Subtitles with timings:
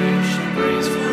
[0.00, 1.09] fresh breeze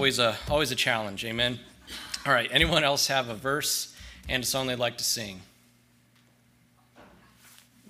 [0.00, 1.26] always a always a challenge.
[1.26, 1.60] Amen.
[2.24, 2.48] All right.
[2.50, 3.94] Anyone else have a verse
[4.30, 5.42] and a song they'd like to sing?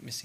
[0.02, 0.24] Miss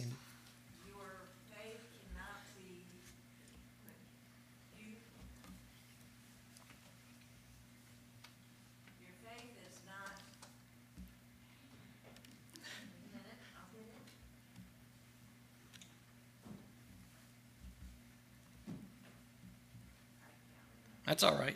[21.06, 21.56] That's all right.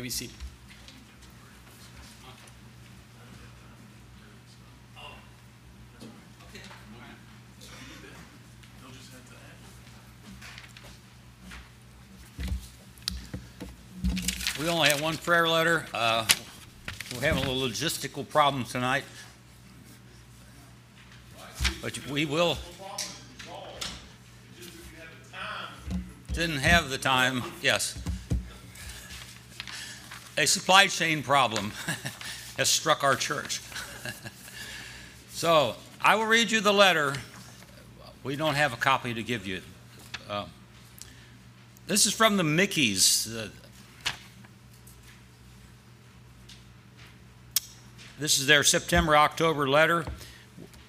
[0.00, 0.34] may be seated.
[14.58, 15.84] We only have one prayer letter.
[15.92, 16.24] Uh,
[17.14, 19.04] We're having a little logistical problem tonight.
[21.82, 22.56] But we will.
[26.32, 27.98] Didn't have the time, yes.
[30.40, 31.70] A supply chain problem
[32.56, 33.60] has struck our church.
[35.32, 37.14] So I will read you the letter.
[38.24, 39.62] We don't have a copy to give you.
[40.28, 40.44] Uh,
[41.86, 43.26] This is from the Mickeys.
[43.34, 43.48] uh,
[48.18, 50.04] This is their September, October letter.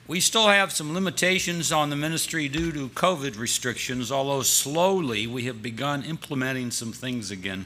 [0.06, 5.44] We still have some limitations on the ministry due to COVID restrictions, although slowly we
[5.44, 7.66] have begun implementing some things again.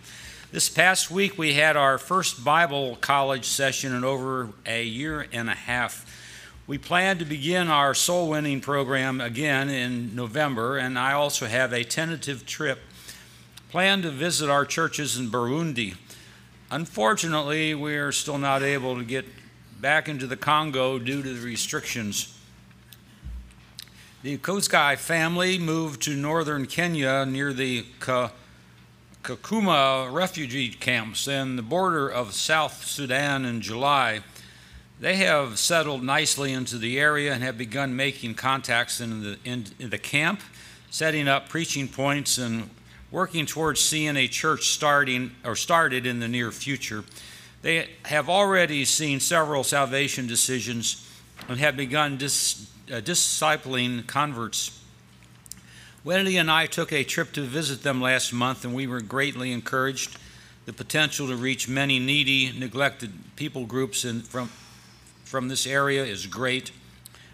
[0.55, 5.49] This past week, we had our first Bible college session in over a year and
[5.49, 6.09] a half.
[6.65, 11.73] We plan to begin our soul winning program again in November, and I also have
[11.73, 12.79] a tentative trip
[13.69, 15.95] planned to visit our churches in Burundi.
[16.71, 19.25] Unfortunately, we are still not able to get
[19.81, 22.33] back into the Congo due to the restrictions.
[24.23, 28.31] The Kozgai family moved to northern Kenya near the Ka-
[29.25, 34.19] Kakuma refugee camps in the border of South Sudan in July.
[34.99, 39.65] They have settled nicely into the area and have begun making contacts in the, in,
[39.79, 40.41] in the camp,
[40.91, 42.69] setting up preaching points, and
[43.09, 47.03] working towards seeing a church starting or started in the near future.
[47.63, 51.09] They have already seen several salvation decisions
[51.49, 54.84] and have begun dis, uh, discipling converts.
[56.05, 59.51] Wendy and I took a trip to visit them last month, and we were greatly
[59.51, 60.19] encouraged.
[60.67, 64.49] the potential to reach many needy, neglected people groups in, from,
[65.23, 66.71] from this area is great.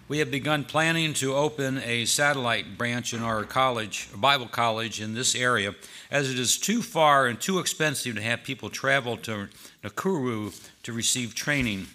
[0.08, 5.02] We have begun planning to open a satellite branch in our college, a Bible college
[5.02, 5.76] in this area,
[6.10, 9.50] as it is too far and too expensive to have people travel to
[9.84, 11.88] Nakuru to receive training.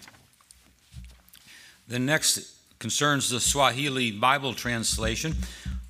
[1.87, 5.35] The next concerns the Swahili Bible translation.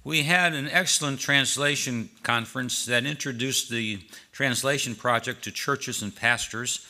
[0.07, 3.99] We had an excellent translation conference that introduced the
[4.31, 6.87] translation project to churches and pastors.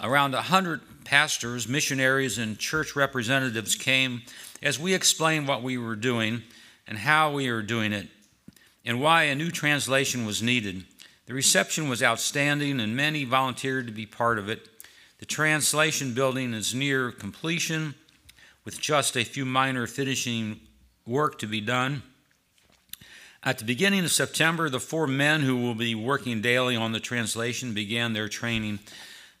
[0.00, 4.22] Around 100 pastors, missionaries, and church representatives came
[4.60, 6.42] as we explained what we were doing
[6.88, 8.08] and how we were doing it
[8.84, 10.82] and why a new translation was needed.
[11.26, 14.68] The reception was outstanding, and many volunteered to be part of it.
[15.20, 17.94] The translation building is near completion
[18.64, 20.58] with just a few minor finishing
[21.06, 22.02] work to be done.
[23.44, 27.00] At the beginning of September, the four men who will be working daily on the
[27.00, 28.78] translation began their training.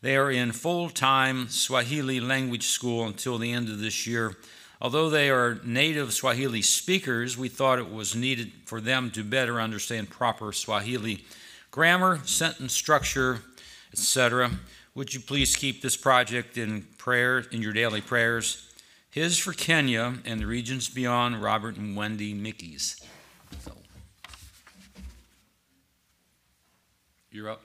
[0.00, 4.36] They are in full time Swahili language school until the end of this year.
[4.80, 9.60] Although they are native Swahili speakers, we thought it was needed for them to better
[9.60, 11.24] understand proper Swahili
[11.70, 13.38] grammar, sentence structure,
[13.92, 14.50] etc.
[14.96, 18.68] Would you please keep this project in prayer in your daily prayers?
[19.12, 23.00] His for Kenya and the regions beyond, Robert and Wendy Mickeys.
[27.32, 27.62] You're up.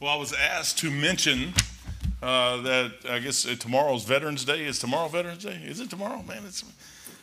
[0.00, 1.52] Well, I was asked to mention
[2.22, 4.64] uh, that I guess uh, tomorrow's Veterans Day.
[4.64, 5.60] Is tomorrow Veterans Day?
[5.64, 6.22] Is it tomorrow?
[6.22, 6.64] Man, it's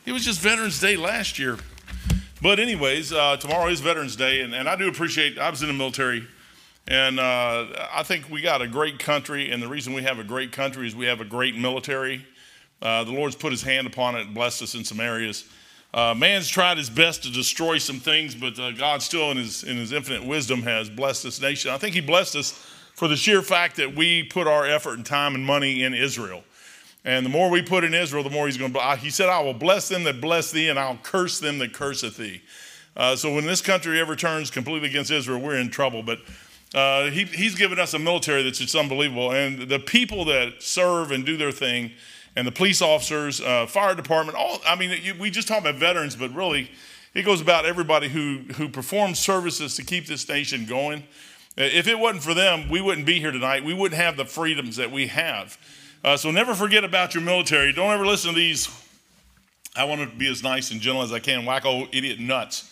[0.06, 1.58] it was just Veterans Day last year.
[2.40, 5.38] But anyways, uh, tomorrow is Veterans Day, and, and I do appreciate.
[5.38, 6.26] I was in the military,
[6.86, 9.50] and uh, I think we got a great country.
[9.50, 12.26] And the reason we have a great country is we have a great military.
[12.82, 15.44] Uh, the Lord's put His hand upon it and blessed us in some areas.
[15.92, 19.64] Uh, man's tried his best to destroy some things, but uh, God still, in his,
[19.64, 21.72] in his infinite wisdom, has blessed this nation.
[21.72, 22.52] I think He blessed us
[22.94, 26.44] for the sheer fact that we put our effort and time and money in Israel.
[27.04, 28.96] And the more we put in Israel, the more He's going to.
[28.96, 32.16] He said, "I will bless them that bless thee, and I'll curse them that curseth
[32.16, 32.42] thee."
[32.96, 36.02] Uh, so when this country ever turns completely against Israel, we're in trouble.
[36.02, 36.20] But
[36.74, 41.10] uh, he, He's given us a military that's just unbelievable, and the people that serve
[41.10, 41.92] and do their thing
[42.36, 45.74] and the police officers, uh, fire department, all, I mean, you, we just talk about
[45.76, 46.70] veterans, but really,
[47.12, 51.00] it goes about everybody who, who performs services to keep this nation going.
[51.58, 53.64] Uh, if it wasn't for them, we wouldn't be here tonight.
[53.64, 55.58] We wouldn't have the freedoms that we have.
[56.04, 57.72] Uh, so never forget about your military.
[57.72, 58.68] Don't ever listen to these,
[59.74, 62.69] I want to be as nice and gentle as I can, wacko idiot nuts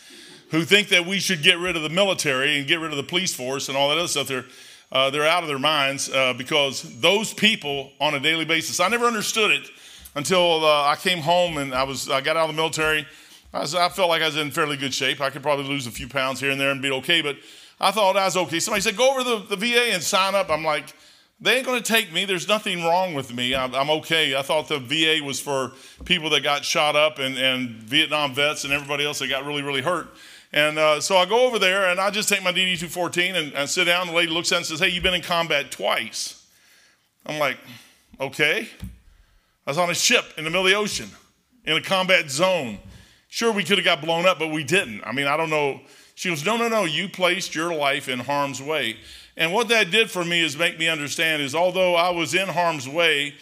[0.50, 3.02] who think that we should get rid of the military and get rid of the
[3.02, 4.28] police force and all that other stuff.
[4.28, 4.47] They're,
[4.90, 8.88] uh, they're out of their minds uh, because those people on a daily basis, I
[8.88, 9.69] never understood it
[10.14, 13.07] until uh, I came home and I, was, I got out of the military.
[13.52, 15.21] I, was, I felt like I was in fairly good shape.
[15.21, 17.37] I could probably lose a few pounds here and there and be okay, but
[17.81, 18.59] I thought I was okay.
[18.61, 20.50] Somebody said, go over to the, the VA and sign up.
[20.50, 20.95] I'm like,
[21.40, 22.25] they ain't going to take me.
[22.25, 23.55] There's nothing wrong with me.
[23.55, 24.35] I'm, I'm, okay.
[24.35, 25.73] I thought the VA was for
[26.05, 29.62] people that got shot up and, and Vietnam vets and everybody else that got really,
[29.62, 30.09] really hurt.
[30.52, 33.52] And uh, so I go over there and I just take my DD 214 and,
[33.52, 34.07] and sit down.
[34.07, 36.47] The lady looks at and says, Hey, you've been in combat twice.
[37.26, 37.59] I'm like,
[38.21, 38.69] Okay.
[39.67, 41.11] I was on a ship in the middle of the ocean
[41.64, 42.78] in a combat zone.
[43.28, 45.02] Sure, we could have got blown up, but we didn't.
[45.05, 45.83] I mean, I don't know.
[46.14, 46.85] She goes, No, no, no.
[46.85, 48.97] You placed your life in harm's way.
[49.37, 52.49] And what that did for me is make me understand is although I was in
[52.49, 53.35] harm's way,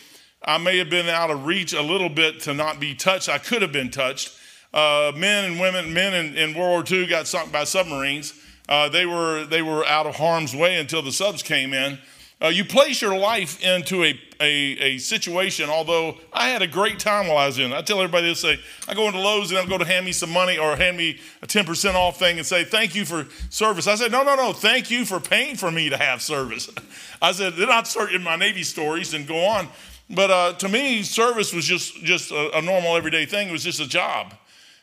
[0.45, 3.29] I may have been out of reach a little bit to not be touched.
[3.29, 4.37] I could have been touched.
[4.73, 8.35] Uh, men and women, men in, in, World War II got sunk by submarines.
[8.69, 11.99] Uh, they, were, they were out of harm's way until the subs came in.
[12.43, 16.99] Uh, you place your life into a, a, a, situation, although I had a great
[16.99, 19.59] time while I was in I tell everybody this, say, I go into Lowe's and
[19.59, 22.47] I go to hand me some money or hand me a 10% off thing and
[22.47, 23.87] say, thank you for service.
[23.87, 26.69] I said, no, no, no, thank you for paying for me to have service.
[27.23, 29.69] I said, then I'd start in my Navy stories and go on.
[30.11, 33.49] But uh, to me, service was just, just a, a, normal everyday thing.
[33.49, 34.35] It was just a job,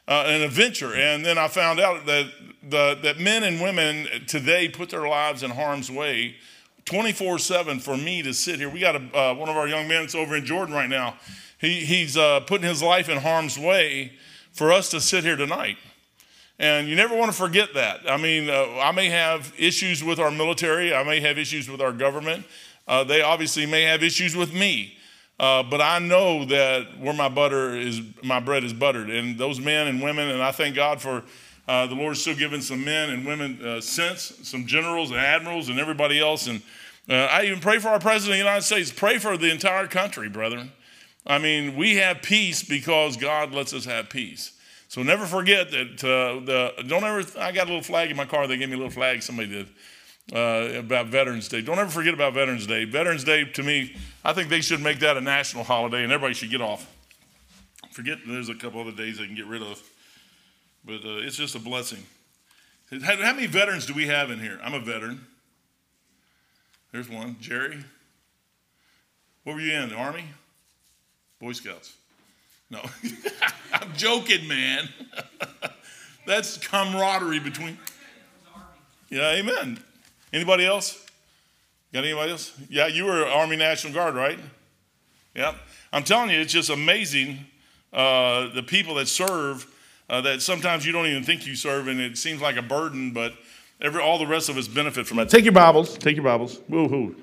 [0.07, 0.93] uh, an adventure.
[0.93, 2.31] And then I found out that,
[2.62, 6.36] the, that men and women today put their lives in harm's way
[6.86, 8.69] 24 7 for me to sit here.
[8.69, 11.15] We got a, uh, one of our young men that's over in Jordan right now.
[11.60, 14.13] He, he's uh, putting his life in harm's way
[14.51, 15.77] for us to sit here tonight.
[16.60, 18.01] And you never want to forget that.
[18.10, 21.81] I mean, uh, I may have issues with our military, I may have issues with
[21.81, 22.45] our government.
[22.88, 24.98] Uh, they obviously may have issues with me.
[25.40, 29.10] Uh, but I know that where my butter is, my bread is buttered.
[29.10, 31.24] And those men and women, and I thank God for
[31.68, 35.70] uh, the Lord's still giving some men and women uh, sense, some generals and admirals
[35.70, 36.48] and everybody else.
[36.48, 36.62] And
[37.10, 38.90] Uh, I even pray for our president of the United States.
[38.90, 40.72] Pray for the entire country, brethren.
[41.28, 44.54] I mean, we have peace because God lets us have peace.
[44.88, 46.02] So never forget that.
[46.02, 47.24] Uh, the don't ever.
[47.38, 48.48] I got a little flag in my car.
[48.48, 49.22] They gave me a little flag.
[49.22, 49.68] Somebody did
[50.32, 51.62] uh, about Veterans Day.
[51.62, 52.86] Don't ever forget about Veterans Day.
[52.86, 56.34] Veterans Day, to me, I think they should make that a national holiday, and everybody
[56.34, 56.89] should get off.
[57.92, 59.82] Forget there's a couple other days they can get rid of,
[60.86, 62.03] but uh, it's just a blessing.
[62.89, 64.60] How, how many veterans do we have in here?
[64.63, 65.25] I'm a veteran.
[66.92, 67.84] There's one, Jerry.
[69.44, 69.89] What were you in?
[69.89, 70.25] The Army?
[71.39, 71.94] Boy Scouts?
[72.70, 72.82] No,
[73.74, 74.89] I'm joking, man.
[76.25, 77.77] That's camaraderie between.
[79.10, 79.80] Yeah, amen.
[80.34, 81.06] Anybody else?
[81.94, 82.60] Got anybody else?
[82.68, 84.40] Yeah, you were Army National Guard, right?
[85.36, 85.56] Yep.
[85.94, 87.46] I'm telling you, it's just amazing
[87.94, 89.68] uh, the people that serve
[90.10, 93.13] uh, that sometimes you don't even think you serve, and it seems like a burden,
[93.13, 93.34] but
[93.80, 95.30] every, all the rest of us benefit from it.
[95.30, 95.98] Take your Bibles.
[96.00, 96.60] Take your Bibles.
[96.68, 97.16] Woo-hoo.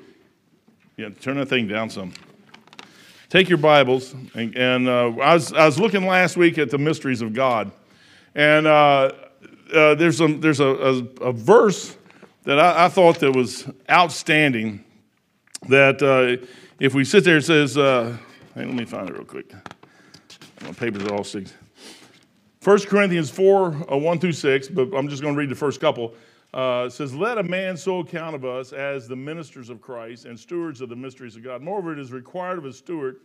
[0.97, 2.13] Yeah, turn that thing down some.
[3.29, 4.15] Take your Bibles.
[4.35, 7.73] And, and uh, I, was, I was looking last week at the mysteries of God.
[8.37, 9.13] And uh,
[9.75, 11.97] uh, there's, a, there's a, a, a verse
[12.45, 14.85] that I, I, thought that was outstanding
[15.69, 16.45] that uh,
[16.79, 18.17] if we sit there, it says, uh,
[18.55, 19.53] hey, let me find it real quick.
[20.63, 21.55] My papers are all sticks.
[22.63, 25.81] 1 Corinthians 4, uh, 1 through 6, but I'm just going to read the first
[25.81, 26.15] couple.
[26.53, 30.25] Uh, it says, Let a man so account of us as the ministers of Christ
[30.25, 31.63] and stewards of the mysteries of God.
[31.63, 33.21] Moreover, it is required of a steward,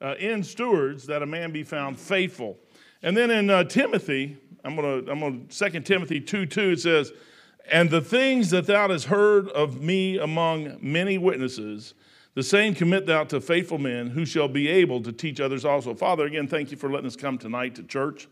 [0.00, 2.58] uh, in stewards, that a man be found faithful.
[3.02, 6.70] And then in uh, Timothy, I'm going to, I'm going to, 2 Timothy 2 2,
[6.70, 7.12] it says,
[7.70, 11.94] And the things that thou hast heard of me among many witnesses,
[12.34, 15.94] the same commit thou to faithful men who shall be able to teach others also.
[15.94, 18.28] Father, again, thank you for letting us come tonight to church.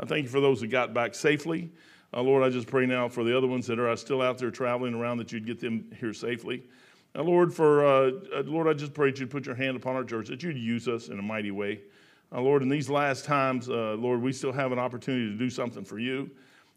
[0.00, 1.70] I thank you for those that got back safely.
[2.14, 4.50] Uh, Lord, I just pray now for the other ones that are still out there
[4.50, 6.62] traveling around that you'd get them here safely.
[7.14, 9.96] Now, Lord, for uh, uh, Lord, I just pray that you'd put your hand upon
[9.96, 11.80] our church, that you'd use us in a mighty way.
[12.34, 15.50] Uh, Lord, in these last times, uh, Lord, we still have an opportunity to do
[15.50, 16.30] something for you.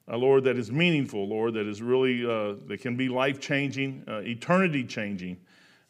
[0.07, 4.83] Uh, Lord, that is meaningful, Lord, that is really, that can be life changing, eternity
[4.83, 5.37] changing.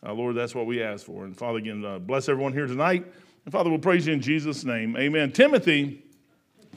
[0.03, 1.25] Lord, that's what we ask for.
[1.25, 3.05] And Father, again, bless everyone here tonight.
[3.43, 4.95] And Father, we'll praise you in Jesus' name.
[4.95, 5.31] Amen.
[5.31, 6.05] Timothy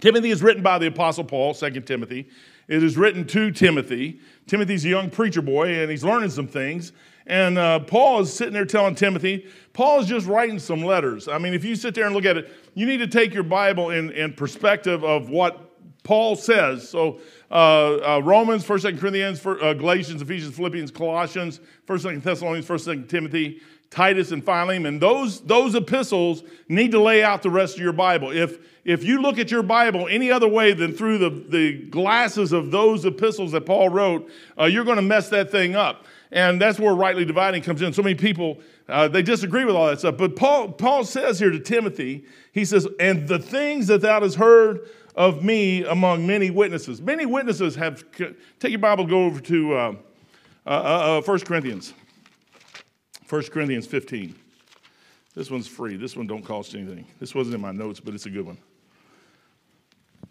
[0.01, 2.29] Timothy is written by the Apostle Paul, 2 Timothy.
[2.69, 4.21] It is written to Timothy.
[4.47, 6.93] Timothy's a young preacher boy, and he's learning some things.
[7.27, 11.27] And uh, Paul is sitting there telling Timothy, Paul is just writing some letters.
[11.29, 13.43] I mean, if you sit there and look at it, you need to take your
[13.43, 15.68] Bible in, in perspective of what
[16.09, 16.89] Paul says.
[16.89, 22.23] So, uh, uh, Romans, 1st, 2nd Corinthians, for, uh, Galatians, Ephesians, Philippians, Colossians, 1st, 2nd
[22.23, 24.99] Thessalonians, 1st, 2nd Timothy, Titus, and Philemon.
[25.01, 28.31] Those, those epistles need to lay out the rest of your Bible.
[28.31, 32.53] If, if you look at your Bible any other way than through the, the glasses
[32.55, 36.07] of those epistles that Paul wrote, uh, you're going to mess that thing up.
[36.33, 37.93] And that's where rightly dividing comes in.
[37.93, 40.17] So many people, uh, they disagree with all that stuff.
[40.17, 44.37] But Paul, Paul says here to Timothy, he says, And the things that thou hast
[44.37, 47.03] heard of me among many witnesses.
[47.03, 48.05] Many witnesses have,
[48.61, 49.95] take your Bible, go over to uh,
[50.65, 51.93] uh, uh, 1 uh, Corinthians.
[53.29, 54.33] 1 Corinthians 15.
[55.35, 55.97] This one's free.
[55.97, 57.05] This one don't cost anything.
[57.19, 58.59] This wasn't in my notes, but it's a good one.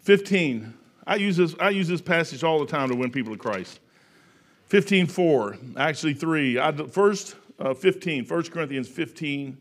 [0.00, 0.72] 15.
[1.06, 3.80] I use this, I use this passage all the time to win people to Christ.
[4.68, 6.60] 15 4, actually 3.
[6.60, 9.58] I, first, uh, 15, 1 Corinthians 15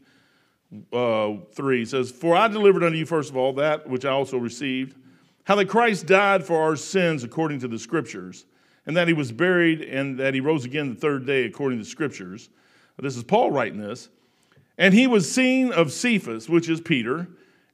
[0.93, 4.37] uh, 3 says, For I delivered unto you, first of all, that which I also
[4.37, 4.95] received,
[5.47, 8.45] how that Christ died for our sins according to the Scriptures,
[8.85, 11.85] and that he was buried, and that he rose again the third day according to
[11.85, 12.49] the Scriptures.
[12.99, 14.09] This is Paul writing this.
[14.77, 17.29] And he was seen of Cephas, which is Peter,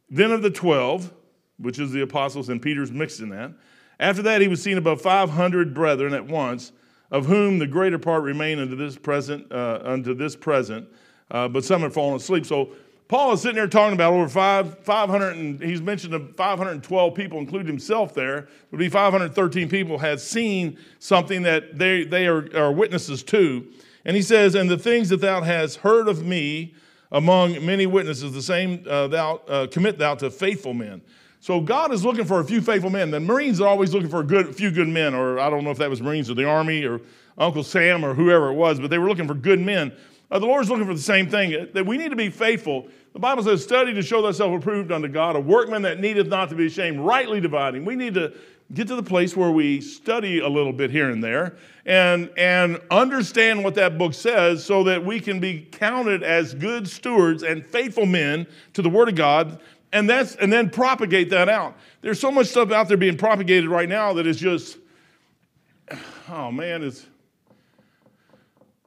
[0.10, 1.12] then of the twelve
[1.58, 3.52] which is the apostles, and Peter's mixed in that.
[4.00, 6.72] After that, he was seen above 500 brethren at once,
[7.12, 10.88] of whom the greater part remain unto this present, uh, unto this present,
[11.32, 12.46] uh, but some have fallen asleep.
[12.46, 12.76] So
[13.14, 17.68] Paul is sitting there talking about over five, 500, and he's mentioned 512 people, including
[17.68, 23.22] himself there, would be 513 people had seen something that they, they are, are witnesses
[23.22, 23.68] to.
[24.04, 26.74] And he says, And the things that thou hast heard of me
[27.12, 31.00] among many witnesses, the same uh, thou uh, commit thou to faithful men.
[31.40, 33.12] So God is looking for a few faithful men.
[33.12, 35.70] The Marines are always looking for a good, few good men, or I don't know
[35.70, 37.00] if that was Marines or the Army or
[37.38, 39.94] Uncle Sam or whoever it was, but they were looking for good men.
[40.32, 42.88] Uh, the Lord's looking for the same thing, that we need to be faithful.
[43.14, 46.50] The Bible says, study to show thyself approved unto God, a workman that needeth not
[46.50, 47.86] to be ashamed, rightly dividing.
[47.86, 48.34] We need to
[48.74, 52.82] get to the place where we study a little bit here and there and, and
[52.90, 57.64] understand what that book says so that we can be counted as good stewards and
[57.64, 59.60] faithful men to the Word of God
[59.94, 61.78] and that's and then propagate that out.
[62.02, 64.80] There's so much stuff out there being propagated right now that is just,
[66.30, 67.06] oh man, it's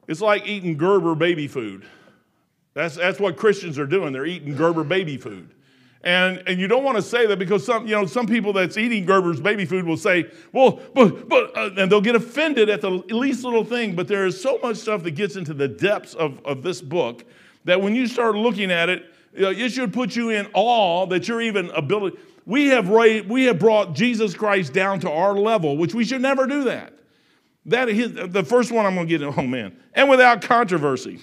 [0.07, 1.85] It's like eating Gerber baby food.
[2.77, 4.13] That's, that's what Christians are doing.
[4.13, 5.49] They're eating Gerber baby food.
[6.03, 8.77] And, and you don't want to say that because some, you know, some people that's
[8.77, 12.81] eating Gerber's baby food will say, well, but, but, uh, and they'll get offended at
[12.81, 13.95] the least little thing.
[13.95, 17.25] But there is so much stuff that gets into the depths of, of this book
[17.65, 21.07] that when you start looking at it, you know, it should put you in awe
[21.07, 22.19] that you're even ability.
[22.45, 26.21] We have, ra- we have brought Jesus Christ down to our level, which we should
[26.21, 26.93] never do that.
[27.65, 29.35] That is the first one I'm going to get.
[29.35, 31.21] Oh man, and without controversy.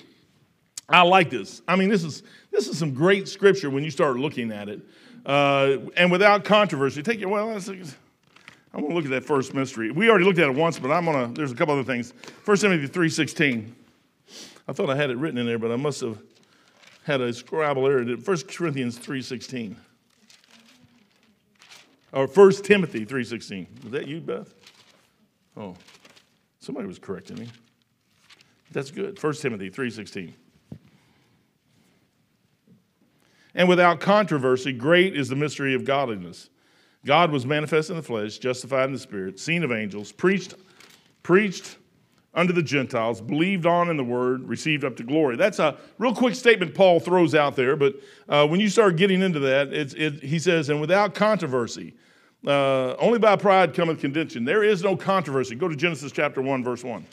[0.88, 1.62] I like this.
[1.66, 4.80] I mean, this is this is some great scripture when you start looking at it,
[5.24, 7.02] uh, and without controversy.
[7.02, 7.48] Take your well.
[7.50, 9.92] I'm going to look at that first mystery.
[9.92, 11.30] We already looked at it once, but I'm to.
[11.32, 12.12] There's a couple other things.
[12.42, 13.74] First Timothy three sixteen.
[14.66, 16.18] I thought I had it written in there, but I must have
[17.04, 18.16] had a scrabble error.
[18.18, 19.76] First Corinthians three sixteen.
[22.12, 23.66] Or First Timothy three sixteen.
[23.82, 24.52] Was that you, Beth?
[25.56, 25.76] Oh.
[26.64, 27.48] Somebody was correcting me.
[28.72, 29.22] That's good.
[29.22, 30.32] 1 Timothy 3:16.
[33.54, 36.50] And without controversy, great is the mystery of godliness.
[37.06, 40.54] God was manifest in the flesh, justified in the spirit, seen of angels, preached
[41.22, 41.78] preached
[42.34, 45.36] unto the Gentiles, believed on in the word, received up to glory.
[45.36, 47.94] That's a real quick statement Paul throws out there, but
[48.28, 51.94] uh, when you start getting into that, it, he says, and without controversy,
[52.46, 54.44] uh, only by pride cometh contention.
[54.44, 55.54] There is no controversy.
[55.54, 57.04] Go to Genesis chapter 1, verse 1.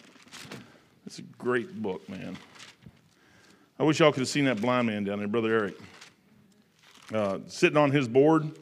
[1.06, 2.38] It's a great book, man.
[3.80, 5.76] I wish y'all could have seen that blind man down there, Brother Eric.
[7.13, 8.58] Uh, sitting on his board.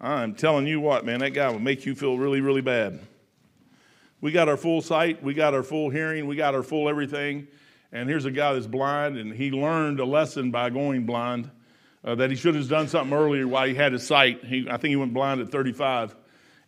[0.00, 3.00] I'm telling you what, man, that guy will make you feel really, really bad.
[4.22, 7.48] We got our full sight, we got our full hearing, we got our full everything.
[7.92, 11.50] And here's a guy that's blind, and he learned a lesson by going blind
[12.02, 14.42] uh, that he should have done something earlier while he had his sight.
[14.42, 16.16] He, I think he went blind at 35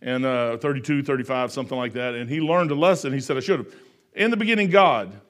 [0.03, 2.15] and uh, 32, 35, something like that.
[2.15, 3.15] And he learned a lesson.
[3.15, 3.75] He said, I should have.
[4.15, 5.21] In the beginning, God.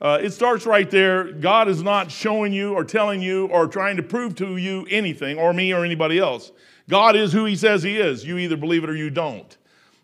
[0.00, 1.30] Uh, it starts right there.
[1.32, 5.38] God is not showing you or telling you or trying to prove to you anything,
[5.38, 6.52] or me or anybody else.
[6.88, 8.24] God is who He says He is.
[8.24, 9.56] You either believe it or you don't.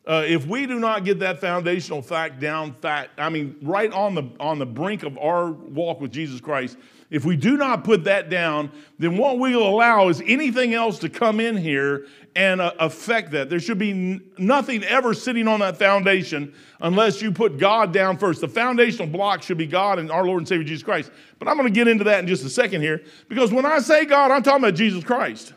[0.06, 4.14] Uh, if we do not get that foundational fact down, fact, I mean, right on
[4.14, 6.76] the on the brink of our walk with Jesus Christ,
[7.10, 10.98] if we do not put that down, then what we will allow is anything else
[11.00, 13.48] to come in here and uh, affect that.
[13.48, 18.18] There should be n- nothing ever sitting on that foundation unless you put God down
[18.18, 18.40] first.
[18.40, 21.10] The foundational block should be God and our Lord and Savior Jesus Christ.
[21.38, 23.78] But I'm going to get into that in just a second here because when I
[23.78, 25.54] say God, I'm talking about Jesus Christ.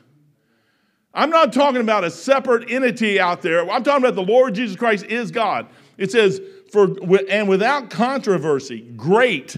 [1.14, 3.70] I'm not talking about a separate entity out there.
[3.70, 5.68] I'm talking about the Lord Jesus Christ is God.
[5.98, 6.40] It says,
[6.72, 6.96] for
[7.30, 9.58] and without controversy, great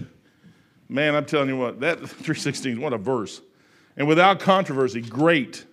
[0.92, 3.40] Man, I'm telling you what, that 316, what a verse.
[3.96, 5.64] And without controversy, great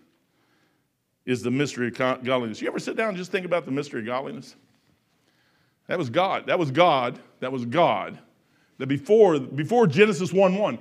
[1.26, 2.62] is the mystery of godliness.
[2.62, 4.56] You ever sit down and just think about the mystery of godliness?
[5.88, 6.48] That was God.
[6.48, 7.20] That was God.
[7.42, 8.18] That was God.
[8.78, 10.80] That before, before Genesis 1 1,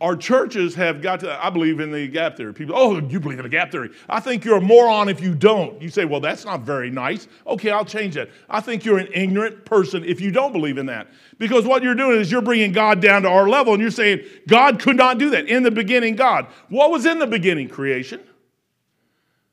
[0.00, 2.54] our churches have got to, I believe in the gap theory.
[2.54, 3.90] People, oh, you believe in the gap theory.
[4.08, 5.80] I think you're a moron if you don't.
[5.82, 7.26] You say, well, that's not very nice.
[7.46, 8.30] Okay, I'll change that.
[8.48, 11.08] I think you're an ignorant person if you don't believe in that.
[11.38, 14.20] Because what you're doing is you're bringing God down to our level and you're saying,
[14.46, 15.46] God could not do that.
[15.48, 16.46] In the beginning, God.
[16.68, 17.68] What was in the beginning?
[17.68, 18.20] Creation.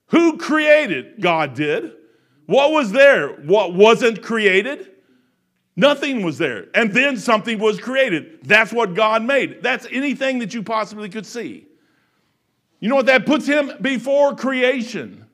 [0.08, 1.22] Who created?
[1.22, 1.94] God did.
[2.46, 3.30] What was there?
[3.30, 4.92] What wasn't created?
[5.76, 6.68] Nothing was there.
[6.74, 8.40] And then something was created.
[8.44, 9.62] That's what God made.
[9.62, 11.68] That's anything that you possibly could see.
[12.80, 13.08] You know what?
[13.08, 15.26] That puts him before creation.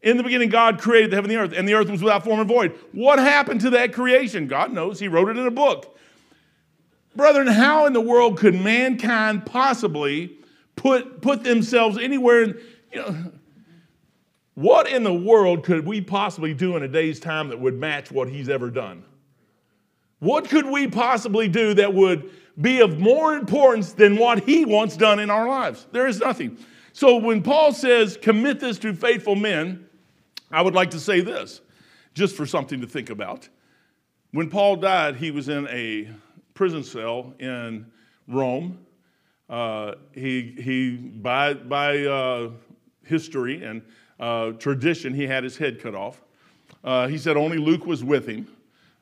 [0.00, 2.24] In the beginning, God created the heaven and the earth, and the earth was without
[2.24, 2.78] form and void.
[2.92, 4.46] What happened to that creation?
[4.46, 5.00] God knows.
[5.00, 5.98] He wrote it in a book.
[7.16, 10.38] Brethren, how in the world could mankind possibly
[10.76, 12.60] put, put themselves anywhere in,
[12.92, 13.32] you know,
[14.54, 18.12] what in the world could we possibly do in a day's time that would match
[18.12, 19.04] what he's ever done?
[20.20, 24.96] What could we possibly do that would be of more importance than what he wants
[24.96, 25.86] done in our lives?
[25.92, 26.58] There is nothing.
[26.92, 29.86] So when Paul says, commit this to faithful men,
[30.50, 31.60] I would like to say this,
[32.14, 33.48] just for something to think about.
[34.32, 36.10] When Paul died, he was in a
[36.54, 37.86] prison cell in
[38.26, 38.84] Rome.
[39.48, 42.50] Uh, he, he, by, by uh,
[43.04, 43.82] history and
[44.18, 46.20] uh, tradition, he had his head cut off.
[46.82, 48.48] Uh, he said only Luke was with him.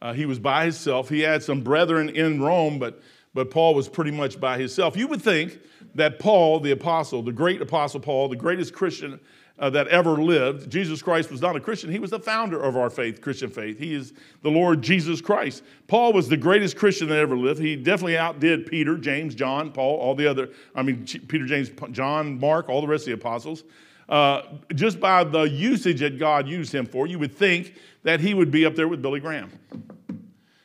[0.02, 1.08] Uh, he was by himself.
[1.08, 3.00] He had some brethren in Rome, but,
[3.34, 4.96] but Paul was pretty much by himself.
[4.96, 5.58] You would think
[5.94, 9.18] that Paul, the apostle, the great apostle Paul, the greatest Christian
[9.58, 11.90] uh, that ever lived, Jesus Christ was not a Christian.
[11.90, 13.78] He was the founder of our faith, Christian faith.
[13.78, 15.62] He is the Lord Jesus Christ.
[15.86, 17.60] Paul was the greatest Christian that ever lived.
[17.60, 22.38] He definitely outdid Peter, James, John, Paul, all the other, I mean, Peter, James, John,
[22.38, 23.64] Mark, all the rest of the apostles.
[24.08, 24.42] Uh,
[24.74, 27.74] just by the usage that God used him for, you would think
[28.06, 29.50] that he would be up there with Billy Graham.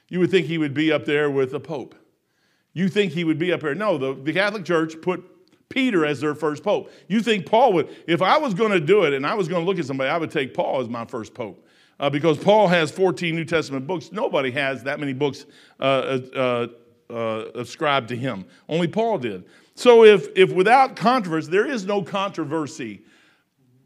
[0.09, 1.95] You would think he would be up there with the Pope.
[2.73, 3.73] You think he would be up there.
[3.73, 5.23] No, the, the Catholic Church put
[5.67, 6.91] Peter as their first pope.
[7.07, 9.63] You think Paul would, if I was going to do it and I was going
[9.63, 11.65] to look at somebody, I would take Paul as my first pope.
[11.99, 14.11] Uh, because Paul has 14 New Testament books.
[14.11, 15.45] Nobody has that many books
[15.79, 16.67] uh, uh,
[17.09, 18.45] uh, ascribed to him.
[18.69, 19.45] Only Paul did.
[19.75, 23.01] So if, if without controversy, there is no controversy.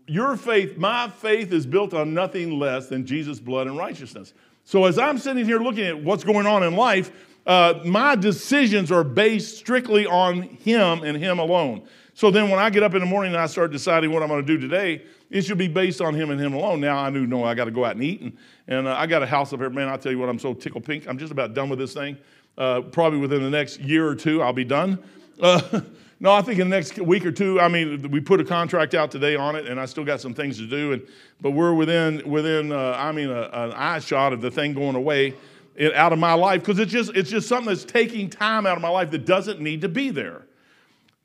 [0.07, 4.33] Your faith, my faith is built on nothing less than Jesus' blood and righteousness.
[4.63, 7.11] So as I'm sitting here looking at what's going on in life,
[7.45, 11.87] uh, my decisions are based strictly on Him and Him alone.
[12.13, 14.29] So then when I get up in the morning and I start deciding what I'm
[14.29, 16.79] going to do today, it should be based on Him and Him alone.
[16.79, 18.21] Now I knew, no, I got to go out and eat.
[18.21, 18.37] And,
[18.67, 19.69] and uh, I got a house up here.
[19.69, 21.07] Man, I tell you what, I'm so tickle pink.
[21.07, 22.17] I'm just about done with this thing.
[22.57, 25.03] Uh, probably within the next year or two, I'll be done.
[25.41, 25.81] Uh,
[26.25, 27.61] no, I think in the next week or two.
[27.61, 30.33] I mean, we put a contract out today on it, and I still got some
[30.33, 30.93] things to do.
[30.93, 31.07] And
[31.39, 32.71] but we're within within.
[32.71, 35.35] Uh, I mean, a, an eye shot of the thing going away
[35.75, 38.75] it, out of my life because it's just it's just something that's taking time out
[38.75, 40.41] of my life that doesn't need to be there.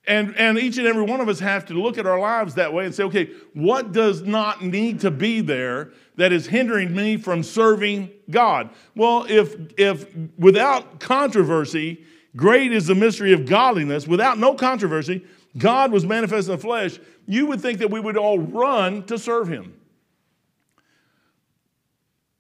[0.07, 2.73] And, and each and every one of us have to look at our lives that
[2.73, 7.17] way and say, okay, what does not need to be there that is hindering me
[7.17, 8.71] from serving God?
[8.95, 10.07] Well, if, if
[10.39, 12.03] without controversy,
[12.37, 15.25] great is the mystery of godliness, without no controversy,
[15.59, 19.19] God was manifest in the flesh, you would think that we would all run to
[19.19, 19.75] serve him.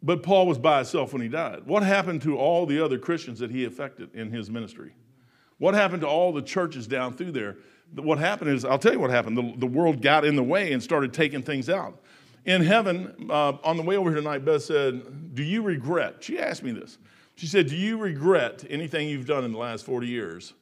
[0.02, 1.66] But Paul was by himself when he died.
[1.66, 4.94] What happened to all the other Christians that he affected in his ministry?
[5.58, 7.56] What happened to all the churches down through there?
[7.94, 9.36] What happened is, I'll tell you what happened.
[9.36, 12.00] The, the world got in the way and started taking things out.
[12.46, 16.16] In heaven, uh, on the way over here tonight, Beth said, Do you regret?
[16.20, 16.96] She asked me this.
[17.40, 20.52] She said, Do you regret anything you've done in the last 40 years?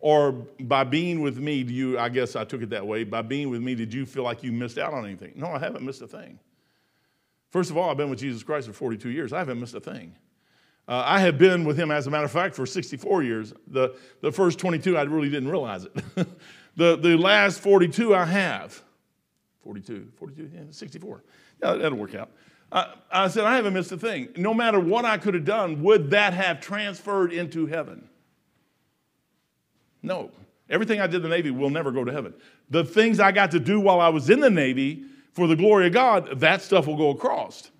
[0.00, 3.22] Or by being with me, do you, I guess I took it that way, by
[3.22, 5.34] being with me, did you feel like you missed out on anything?
[5.36, 6.40] No, I haven't missed a thing.
[7.50, 9.32] First of all, I've been with Jesus Christ for 42 years.
[9.32, 10.16] I haven't missed a thing.
[10.88, 13.52] Uh, I have been with him, as a matter of fact, for 64 years.
[13.68, 15.94] The, the first 22, I really didn't realize it.
[16.76, 18.82] the, the last 42, I have.
[19.62, 21.22] 42, 42, yeah, 64.
[21.62, 22.32] Yeah, that'll work out.
[22.74, 24.28] I, I said, I haven't missed a thing.
[24.36, 28.08] No matter what I could have done, would that have transferred into heaven?
[30.02, 30.32] No.
[30.68, 32.34] Everything I did in the Navy will never go to heaven.
[32.70, 35.86] The things I got to do while I was in the Navy for the glory
[35.86, 37.70] of God, that stuff will go across.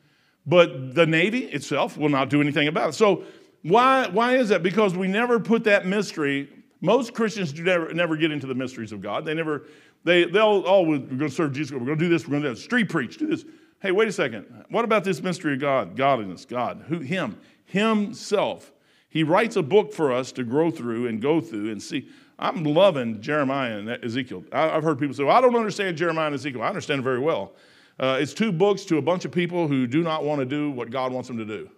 [0.47, 2.93] But the Navy itself will not do anything about it.
[2.93, 3.25] So,
[3.63, 4.63] why, why is that?
[4.63, 6.51] Because we never put that mystery.
[6.83, 9.25] Most Christians do never, never get into the mysteries of God.
[9.25, 9.63] They never,
[10.05, 11.73] they, they'll, oh, we're going to serve Jesus.
[11.73, 12.29] We're going to do this.
[12.29, 13.45] We're going to do Street preach, do this.
[13.85, 14.65] Hey, wait a second.
[14.71, 15.95] What about this mystery of God?
[15.95, 16.87] Godliness, God.
[16.89, 17.01] Who?
[17.01, 17.39] Him.
[17.67, 18.73] Himself.
[19.11, 22.09] He writes a book for us to grow through and go through and see.
[22.39, 24.43] I'm loving Jeremiah and Ezekiel.
[24.53, 26.63] I've heard people say, well, I don't understand Jeremiah and Ezekiel.
[26.63, 27.53] I understand it very well.
[28.01, 30.71] Uh, it's two books to a bunch of people who do not want to do
[30.71, 31.69] what God wants them to do.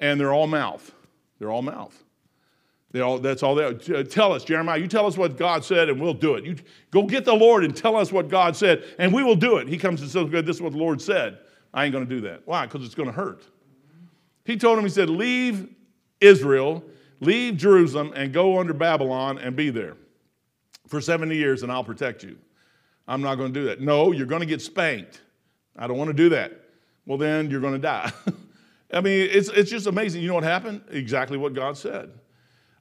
[0.00, 0.92] And they're all mouth.
[1.38, 1.96] They're all mouth.
[2.96, 3.64] All, that's all they.
[3.64, 6.44] Uh, tell us, Jeremiah, you tell us what God said and we'll do it.
[6.44, 6.56] You
[6.90, 9.68] go get the Lord and tell us what God said and we will do it.
[9.68, 11.38] He comes and says, This is what the Lord said.
[11.74, 12.42] I ain't going to do that.
[12.46, 12.64] Why?
[12.64, 13.46] Because it's going to hurt.
[14.46, 15.68] He told him, He said, Leave
[16.20, 16.82] Israel,
[17.20, 19.96] leave Jerusalem, and go under Babylon and be there
[20.86, 22.38] for 70 years and I'll protect you.
[23.06, 23.80] I'm not going to do that.
[23.80, 25.20] No, you're going to get spanked.
[25.76, 26.52] I don't want to do that.
[27.06, 28.12] Well, then you're going to die.
[28.92, 30.22] I mean, it's, it's just amazing.
[30.22, 30.82] You know what happened?
[30.90, 32.10] Exactly what God said.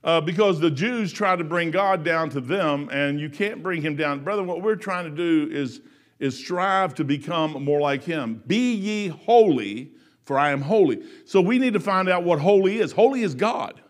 [0.08, 3.82] Uh, because the Jews tried to bring God down to them, and you can't bring
[3.82, 4.24] him down.
[4.24, 5.82] Brother, what we're trying to do is,
[6.18, 8.42] is strive to become more like him.
[8.48, 9.92] Be ye holy,
[10.24, 11.04] for I am holy.
[11.26, 12.94] So we need to find out what holy is.
[12.94, 13.82] Holy is God.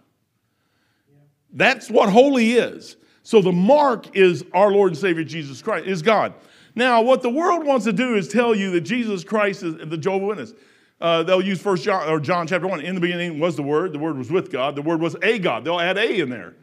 [1.53, 2.97] That's what holy is.
[3.21, 6.33] So the mark is our Lord and Savior Jesus Christ, is God.
[6.73, 9.97] Now, what the world wants to do is tell you that Jesus Christ is the
[9.97, 10.53] Jehovah Witness.
[10.99, 12.81] Uh, they'll use First John or John chapter one.
[12.81, 13.93] In the beginning was the Word.
[13.93, 14.75] The Word was with God.
[14.75, 15.63] The Word was a God.
[15.63, 16.55] They'll add a in there.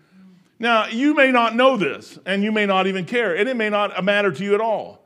[0.58, 3.70] Now, you may not know this, and you may not even care, and it may
[3.70, 5.04] not matter to you at all.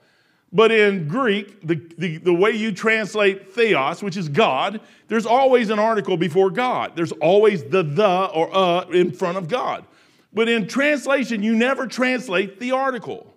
[0.51, 5.69] But in Greek, the, the, the way you translate theos, which is God, there's always
[5.69, 6.97] an article before God.
[6.97, 9.85] There's always the the or uh in front of God.
[10.33, 13.35] But in translation, you never translate the article.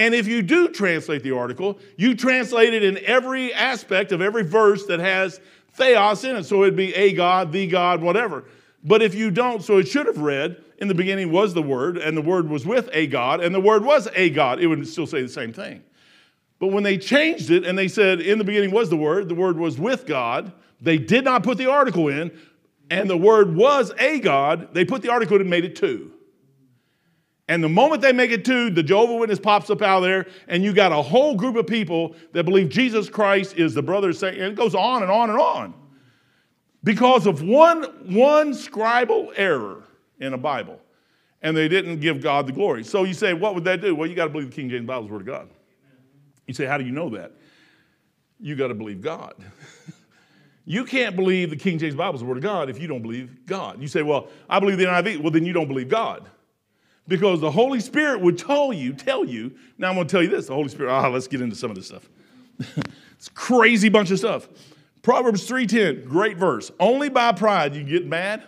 [0.00, 4.42] And if you do translate the article, you translate it in every aspect of every
[4.42, 5.42] verse that has
[5.74, 6.44] theos in it.
[6.44, 8.44] So it'd be a God, the God, whatever.
[8.82, 11.98] But if you don't, so it should have read, in the beginning was the Word,
[11.98, 14.58] and the Word was with a God, and the Word was a God.
[14.58, 15.84] It would still say the same thing.
[16.58, 19.34] But when they changed it and they said, in the beginning was the Word, the
[19.34, 22.32] Word was with God, they did not put the article in,
[22.88, 26.10] and the word was a God, they put the article in and made it two.
[27.50, 30.62] And the moment they make it two, the Jehovah Witness pops up out there, and
[30.62, 34.38] you got a whole group of people that believe Jesus Christ is the brother, and
[34.38, 35.74] it goes on and on and on.
[36.84, 37.82] because of one,
[38.14, 39.82] one scribal error
[40.20, 40.78] in a Bible.
[41.42, 42.84] And they didn't give God the glory.
[42.84, 43.96] So you say, what would that do?
[43.96, 45.48] Well, you got to believe the King James Bible is the Word of God.
[46.46, 47.32] You say, how do you know that?
[48.38, 49.34] You got to believe God.
[50.66, 53.02] you can't believe the King James Bible is the Word of God if you don't
[53.02, 53.82] believe God.
[53.82, 55.18] You say, well, I believe the NIV.
[55.18, 56.28] Well, then you don't believe God.
[57.10, 59.50] Because the Holy Spirit would tell you, tell you.
[59.78, 60.46] Now I'm going to tell you this.
[60.46, 62.08] The Holy Spirit, ah, let's get into some of this stuff.
[63.16, 64.48] it's crazy bunch of stuff.
[65.02, 66.70] Proverbs 3:10, great verse.
[66.78, 68.44] Only by pride you get mad.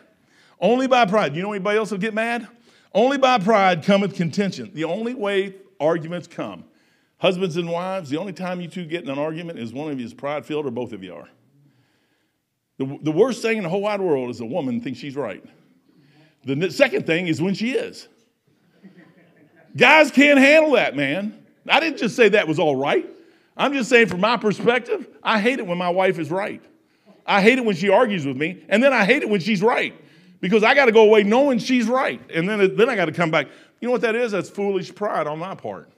[0.60, 1.34] Only by pride.
[1.34, 2.46] You know anybody else will get mad?
[2.94, 4.70] Only by pride cometh contention.
[4.72, 6.62] The only way arguments come.
[7.18, 9.98] Husbands and wives, the only time you two get in an argument is one of
[9.98, 11.28] you is pride filled or both of you are.
[12.78, 15.44] The, the worst thing in the whole wide world is a woman thinks she's right.
[16.44, 18.06] The second thing is when she is.
[19.76, 21.44] Guys can't handle that, man.
[21.68, 23.08] I didn't just say that was all right.
[23.56, 26.62] I'm just saying, from my perspective, I hate it when my wife is right.
[27.26, 29.62] I hate it when she argues with me, and then I hate it when she's
[29.62, 29.94] right
[30.40, 33.12] because I got to go away knowing she's right, and then, then I got to
[33.12, 33.46] come back.
[33.80, 34.32] You know what that is?
[34.32, 35.90] That's foolish pride on my part.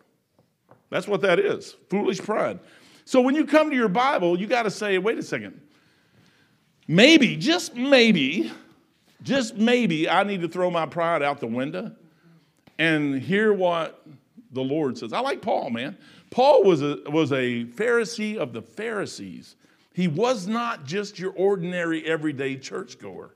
[0.90, 2.60] That's what that is foolish pride.
[3.04, 5.60] So when you come to your Bible, you got to say, wait a second.
[6.86, 8.52] Maybe, just maybe,
[9.22, 11.92] just maybe, I need to throw my pride out the window
[12.78, 14.04] and hear what
[14.52, 15.12] the Lord says.
[15.12, 15.96] I like Paul, man.
[16.30, 19.56] Paul was a, was a Pharisee of the Pharisees.
[19.92, 23.30] He was not just your ordinary everyday churchgoer.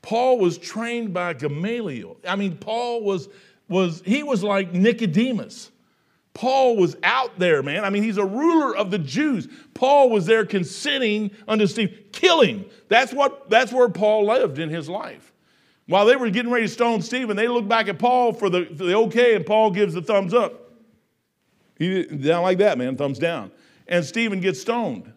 [0.00, 2.16] Paul was trained by Gamaliel.
[2.26, 3.28] I mean, Paul was,
[3.68, 5.70] was he was like Nicodemus.
[6.32, 7.84] Paul was out there, man.
[7.84, 9.46] I mean, he's a ruler of the Jews.
[9.72, 12.64] Paul was there consenting unto Steve, killing.
[12.88, 15.32] That's what that's where Paul lived in his life.
[15.86, 18.66] While they were getting ready to stone Stephen, they look back at Paul for the,
[18.66, 20.72] for the okay, and Paul gives the thumbs up.
[21.78, 23.50] He down like that, man, thumbs down.
[23.86, 25.12] And Stephen gets stoned.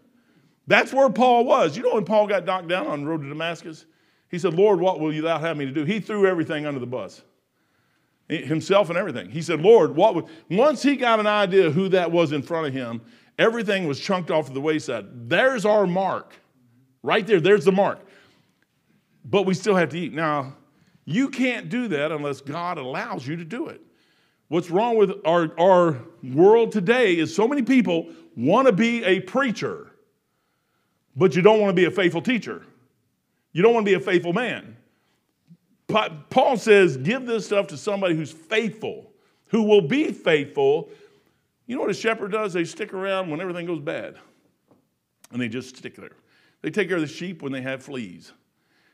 [0.65, 1.77] That's where Paul was.
[1.77, 3.85] You know when Paul got knocked down on the road to Damascus?
[4.29, 5.85] He said, Lord, what will you thou have me to do?
[5.85, 7.21] He threw everything under the bus.
[8.27, 9.29] Himself and everything.
[9.29, 12.67] He said, Lord, what would once he got an idea who that was in front
[12.67, 13.01] of him,
[13.39, 15.29] everything was chunked off to the wayside.
[15.29, 16.33] There's our mark.
[17.03, 18.01] Right there, there's the mark.
[19.29, 20.13] But we still have to eat.
[20.13, 20.55] Now,
[21.05, 23.81] you can't do that unless God allows you to do it.
[24.47, 29.19] What's wrong with our, our world today is so many people want to be a
[29.19, 29.91] preacher,
[31.15, 32.65] but you don't want to be a faithful teacher.
[33.51, 34.77] You don't want to be a faithful man.
[36.29, 39.11] Paul says, give this stuff to somebody who's faithful,
[39.47, 40.89] who will be faithful.
[41.65, 42.53] You know what a shepherd does?
[42.53, 44.15] They stick around when everything goes bad,
[45.31, 46.11] and they just stick there.
[46.61, 48.31] They take care of the sheep when they have fleas,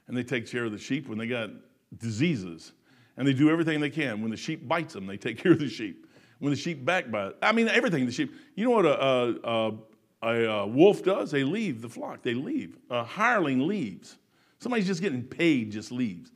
[0.07, 1.49] and they take care of the sheep when they got
[1.97, 2.73] diseases
[3.17, 4.21] and they do everything they can.
[4.21, 6.07] When the sheep bites them, they take care of the sheep.
[6.39, 8.05] When the sheep backbite, I mean everything.
[8.05, 8.33] The sheep.
[8.55, 9.73] You know what a, a,
[10.21, 11.31] a, a wolf does?
[11.31, 12.21] They leave the flock.
[12.21, 12.77] They leave.
[12.89, 14.17] A hireling leaves.
[14.59, 16.31] Somebody's just getting paid, just leaves.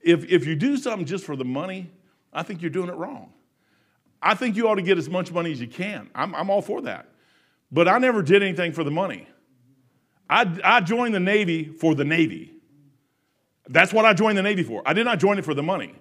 [0.00, 1.90] If if you do something just for the money,
[2.32, 3.32] I think you're doing it wrong.
[4.20, 6.10] I think you ought to get as much money as you can.
[6.14, 7.08] I'm, I'm all for that.
[7.70, 9.28] But I never did anything for the money.
[10.28, 12.52] I, I joined the Navy for the Navy.
[13.68, 14.82] That's what I joined the Navy for.
[14.86, 15.94] I did not join it for the money.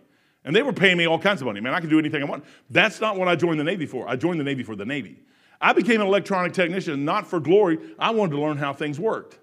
[0.46, 1.60] And they were paying me all kinds of money.
[1.60, 2.46] Man, I could do anything I want.
[2.70, 4.08] That's not what I joined the Navy for.
[4.08, 5.20] I joined the Navy for the Navy.
[5.60, 7.80] I became an electronic technician not for glory.
[8.00, 9.40] I wanted to learn how things worked.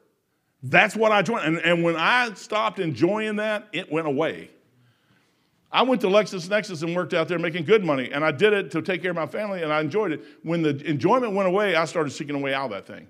[0.63, 1.45] That's what I joined.
[1.45, 4.51] And, and when I stopped enjoying that, it went away.
[5.71, 8.11] I went to LexisNexis and worked out there making good money.
[8.13, 10.25] And I did it to take care of my family, and I enjoyed it.
[10.43, 13.09] When the enjoyment went away, I started seeking a way out of that thing.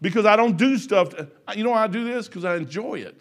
[0.00, 1.10] Because I don't do stuff.
[1.10, 2.26] To, you know why I do this?
[2.26, 3.20] Because I enjoy it.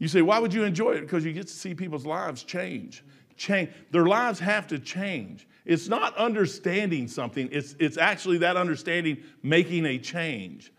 [0.00, 1.02] You say, why would you enjoy it?
[1.02, 3.04] Because you get to see people's lives change.
[3.36, 3.70] Change.
[3.92, 5.46] Their lives have to change.
[5.64, 10.72] It's not understanding something, it's, it's actually that understanding making a change.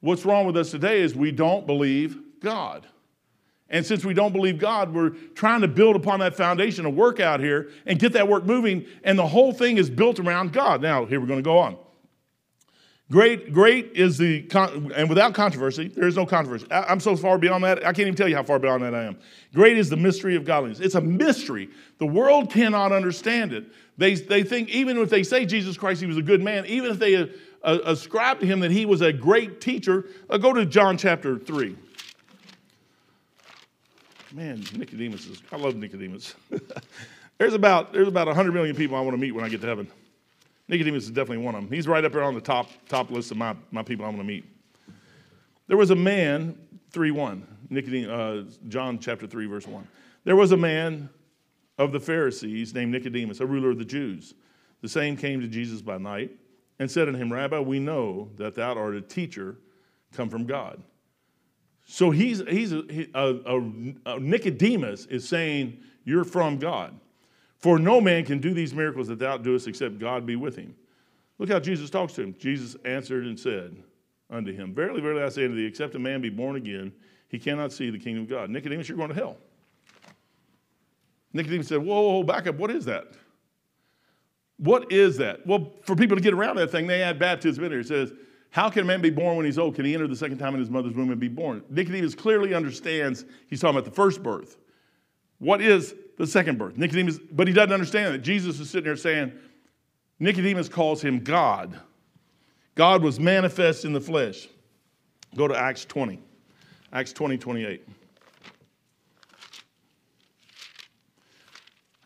[0.00, 2.86] What's wrong with us today is we don't believe God.
[3.68, 7.18] And since we don't believe God, we're trying to build upon that foundation of work
[7.18, 10.82] out here and get that work moving, and the whole thing is built around God.
[10.82, 11.76] Now, here we're going to go on.
[13.08, 14.44] Great, great is the,
[14.96, 16.66] and without controversy, there is no controversy.
[16.72, 19.04] I'm so far beyond that, I can't even tell you how far beyond that I
[19.04, 19.16] am.
[19.54, 20.80] Great is the mystery of godliness.
[20.80, 21.68] It's a mystery.
[21.98, 23.66] The world cannot understand it.
[23.96, 26.90] They, they think, even if they say Jesus Christ, he was a good man, even
[26.90, 27.26] if they uh,
[27.62, 31.38] uh, ascribe to him that he was a great teacher, uh, go to John chapter
[31.38, 31.76] 3.
[34.32, 36.34] Man, Nicodemus is, I love Nicodemus.
[37.38, 39.66] there's about, there's about 100 million people I want to meet when I get to
[39.68, 39.88] heaven.
[40.68, 41.72] Nicodemus is definitely one of them.
[41.72, 44.26] He's right up there on the top, top list of my, my people I'm going
[44.26, 44.44] to meet.
[45.68, 46.58] There was a man,
[46.90, 49.86] 3 1, Nicodemus, uh, John chapter 3, verse 1.
[50.24, 51.08] There was a man
[51.78, 54.34] of the Pharisees named Nicodemus, a ruler of the Jews.
[54.82, 56.30] The same came to Jesus by night
[56.78, 59.56] and said unto him, Rabbi, we know that thou art a teacher
[60.12, 60.82] come from God.
[61.84, 62.82] So he's, he's a,
[63.14, 66.98] a- a- a Nicodemus is saying, You're from God.
[67.58, 70.74] For no man can do these miracles that thou doest except God be with him.
[71.38, 72.34] Look how Jesus talks to him.
[72.38, 73.76] Jesus answered and said
[74.30, 76.92] unto him, Verily, verily, I say unto thee, except a man be born again,
[77.28, 78.50] he cannot see the kingdom of God.
[78.50, 79.36] Nicodemus, you're going to hell.
[81.32, 82.56] Nicodemus said, Whoa, whoa, whoa, back up.
[82.56, 83.08] What is that?
[84.58, 85.46] What is that?
[85.46, 87.80] Well, for people to get around that thing, they add baptism in there.
[87.80, 88.12] It says,
[88.50, 89.74] How can a man be born when he's old?
[89.74, 91.62] Can he enter the second time in his mother's womb and be born?
[91.68, 94.56] Nicodemus clearly understands he's talking about the first birth.
[95.38, 96.76] What is the second birth?
[96.76, 98.18] Nicodemus, but he doesn't understand that.
[98.18, 99.32] Jesus is sitting there saying,
[100.18, 101.78] Nicodemus calls him God.
[102.74, 104.48] God was manifest in the flesh.
[105.34, 106.18] Go to Acts 20.
[106.92, 107.88] Acts 20, 28.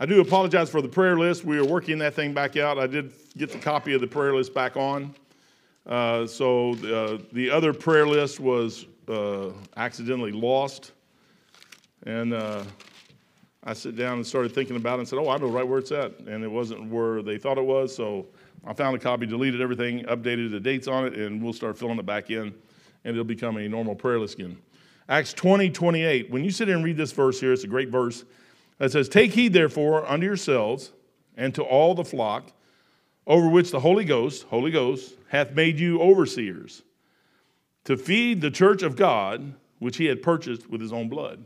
[0.02, 1.44] I do apologize for the prayer list.
[1.44, 2.78] We are working that thing back out.
[2.78, 5.14] I did get the copy of the prayer list back on.
[5.86, 10.92] Uh, so uh, the other prayer list was uh, accidentally lost.
[12.06, 12.64] And uh,
[13.70, 15.78] I sit down and started thinking about it and said, oh, I know right where
[15.78, 16.18] it's at.
[16.26, 17.94] And it wasn't where they thought it was.
[17.94, 18.26] So
[18.66, 21.96] I found a copy, deleted everything, updated the dates on it, and we'll start filling
[22.00, 22.52] it back in.
[23.04, 24.58] And it'll become a normal prayer list again.
[25.08, 26.32] Acts 20, 28.
[26.32, 28.24] When you sit and read this verse here, it's a great verse.
[28.80, 30.90] It says, Take heed therefore unto yourselves
[31.36, 32.50] and to all the flock
[33.24, 36.82] over which the Holy Ghost, Holy Ghost, hath made you overseers
[37.84, 41.44] to feed the church of God, which he had purchased with his own blood.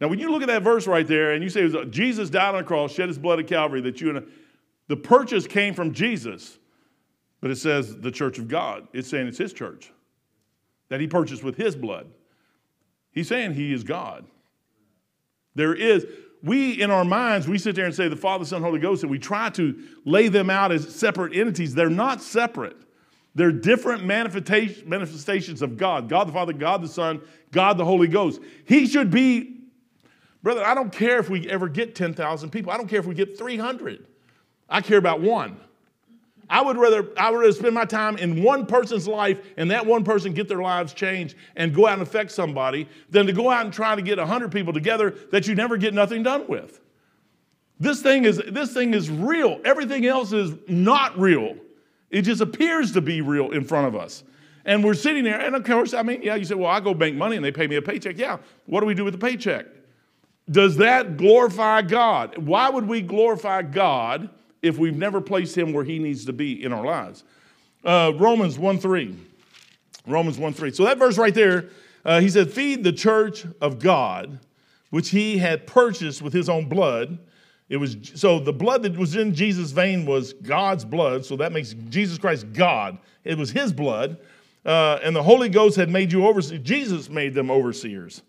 [0.00, 2.54] Now, when you look at that verse right there and you say uh, Jesus died
[2.54, 4.22] on the cross, shed his blood at Calvary, that you and uh,
[4.86, 6.58] the purchase came from Jesus,
[7.40, 8.88] but it says the church of God.
[8.92, 9.92] It's saying it's his church
[10.88, 12.06] that he purchased with his blood.
[13.12, 14.24] He's saying he is God.
[15.54, 16.06] There is,
[16.42, 19.10] we in our minds, we sit there and say the Father, Son, Holy Ghost, and
[19.10, 21.74] we try to lay them out as separate entities.
[21.74, 22.76] They're not separate.
[23.34, 27.20] They're different manifestations of God God the Father, God the Son,
[27.52, 28.40] God the Holy Ghost.
[28.64, 29.57] He should be,
[30.42, 33.14] brother, I don't care if we ever get 10,000 people, I don't care if we
[33.14, 34.06] get 300.
[34.68, 35.58] I care about one.
[36.50, 39.84] I would rather I would rather spend my time in one person's life and that
[39.84, 43.50] one person get their lives changed and go out and affect somebody than to go
[43.50, 46.80] out and try to get 100 people together that you never get nothing done with.
[47.78, 49.60] This thing is this thing is real.
[49.64, 51.56] Everything else is not real.
[52.10, 54.24] It just appears to be real in front of us.
[54.64, 56.92] And we're sitting there, and of course, I mean, yeah, you say, well, I go
[56.92, 58.18] bank money and they pay me a paycheck.
[58.18, 59.66] Yeah, what do we do with the paycheck?
[60.50, 62.38] Does that glorify God?
[62.38, 64.30] Why would we glorify God
[64.62, 67.24] if we've never placed him where he needs to be in our lives?
[67.84, 69.16] Uh, Romans 1 3.
[70.06, 70.72] Romans 1 3.
[70.72, 71.66] So that verse right there,
[72.04, 74.40] uh, he said, Feed the church of God,
[74.90, 77.18] which he had purchased with his own blood.
[77.68, 81.52] It was so the blood that was in Jesus' vein was God's blood, so that
[81.52, 82.98] makes Jesus Christ God.
[83.24, 84.18] It was his blood.
[84.64, 86.60] Uh, and the Holy Ghost had made you overseers.
[86.62, 88.22] Jesus made them overseers.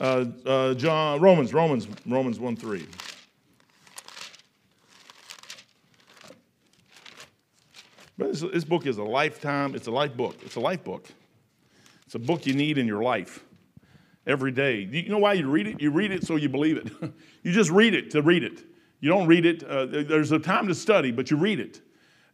[0.00, 2.86] Uh, uh, John, Romans, Romans, Romans 1 3.
[8.16, 10.36] But this, this book is a lifetime, it's a life book.
[10.42, 11.06] It's a life book.
[12.06, 13.44] It's a book you need in your life
[14.26, 14.80] every day.
[14.90, 15.80] You know why you read it?
[15.80, 16.90] You read it so you believe it.
[17.42, 18.64] you just read it to read it.
[19.00, 21.80] You don't read it, uh, there's a time to study, but you read it.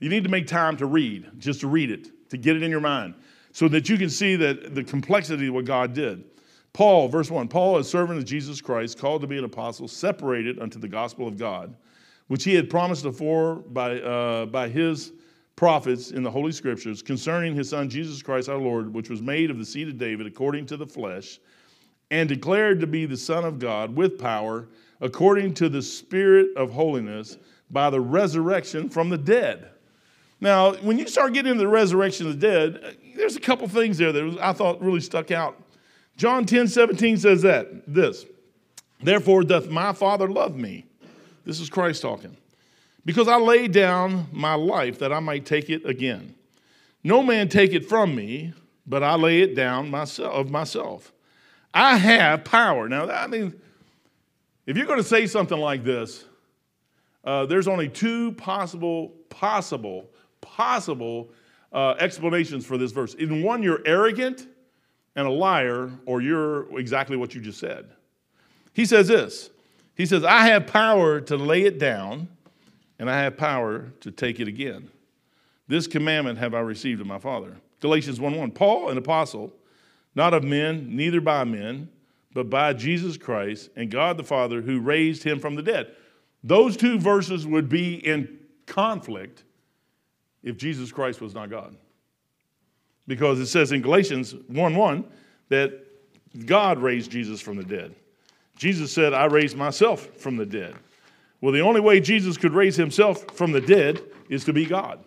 [0.00, 2.70] You need to make time to read, just to read it, to get it in
[2.70, 3.14] your mind,
[3.52, 6.24] so that you can see that the complexity of what God did.
[6.76, 10.58] Paul, verse 1 Paul, a servant of Jesus Christ, called to be an apostle, separated
[10.58, 11.74] unto the gospel of God,
[12.26, 15.12] which he had promised afore by, uh, by his
[15.56, 19.50] prophets in the Holy Scriptures concerning his son Jesus Christ our Lord, which was made
[19.50, 21.40] of the seed of David according to the flesh,
[22.10, 24.68] and declared to be the Son of God with power,
[25.00, 27.38] according to the Spirit of holiness,
[27.70, 29.70] by the resurrection from the dead.
[30.42, 33.96] Now, when you start getting into the resurrection of the dead, there's a couple things
[33.96, 35.62] there that I thought really stuck out.
[36.16, 38.24] John 10 17 says that, this,
[39.02, 40.86] therefore doth my Father love me.
[41.44, 42.36] This is Christ talking
[43.04, 46.34] because I laid down my life that I might take it again.
[47.04, 48.52] No man take it from me,
[48.86, 51.12] but I lay it down myself of myself.
[51.72, 52.88] I have power.
[52.88, 53.54] Now, I mean,
[54.66, 56.24] if you're going to say something like this,
[57.22, 60.10] uh, there's only two possible, possible,
[60.40, 61.30] possible
[61.72, 63.14] uh, explanations for this verse.
[63.14, 64.46] In one, you're arrogant
[65.16, 67.86] and a liar, or you're exactly what you just said.
[68.72, 69.50] He says this
[69.96, 72.28] He says, I have power to lay it down
[72.98, 74.90] and I have power to take it again.
[75.68, 77.56] This commandment have I received of my Father.
[77.80, 78.50] Galatians 1 1.
[78.52, 79.52] Paul, an apostle,
[80.14, 81.88] not of men, neither by men,
[82.32, 85.92] but by Jesus Christ and God the Father who raised him from the dead.
[86.44, 89.44] Those two verses would be in conflict
[90.42, 91.74] if Jesus Christ was not God.
[93.06, 95.04] Because it says in Galatians 1 1
[95.48, 95.86] that
[96.44, 97.94] God raised Jesus from the dead.
[98.56, 100.74] Jesus said, I raised myself from the dead.
[101.40, 105.04] Well, the only way Jesus could raise himself from the dead is to be God.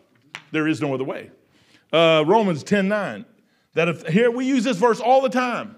[0.52, 1.32] There is no other way.
[1.92, 3.26] Uh, Romans 10 9.
[3.74, 5.76] That if, here we use this verse all the time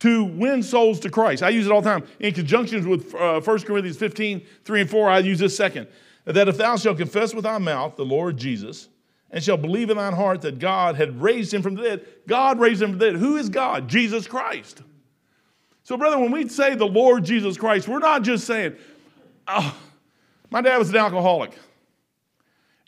[0.00, 1.42] to win souls to Christ.
[1.42, 2.06] I use it all the time.
[2.20, 5.88] In conjunction with uh, 1 Corinthians 15 3 and 4, I use this second.
[6.24, 8.88] That if thou shalt confess with thy mouth the Lord Jesus,
[9.30, 12.58] and shall believe in thine heart that God had raised him from the dead, God
[12.58, 13.20] raised him from the dead.
[13.20, 13.88] Who is God?
[13.88, 14.82] Jesus Christ.
[15.82, 18.76] So, brother, when we say the Lord Jesus Christ, we're not just saying,
[19.46, 19.76] oh,
[20.50, 21.52] my dad was an alcoholic.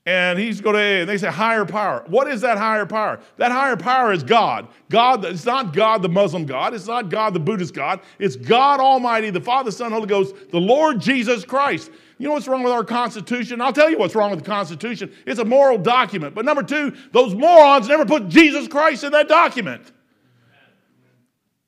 [0.07, 2.05] And he's go to AA, and they say higher power.
[2.07, 3.20] What is that higher power?
[3.36, 4.68] That higher power is God.
[4.88, 6.72] God, it's not God the Muslim God.
[6.74, 8.01] It's not God the Buddhist God.
[8.18, 11.91] It's God Almighty, the Father, Son, Holy Ghost, the Lord Jesus Christ.
[12.21, 13.62] You know what's wrong with our Constitution?
[13.62, 15.11] I'll tell you what's wrong with the Constitution.
[15.25, 16.35] It's a moral document.
[16.35, 19.91] But number two, those morons never put Jesus Christ in that document.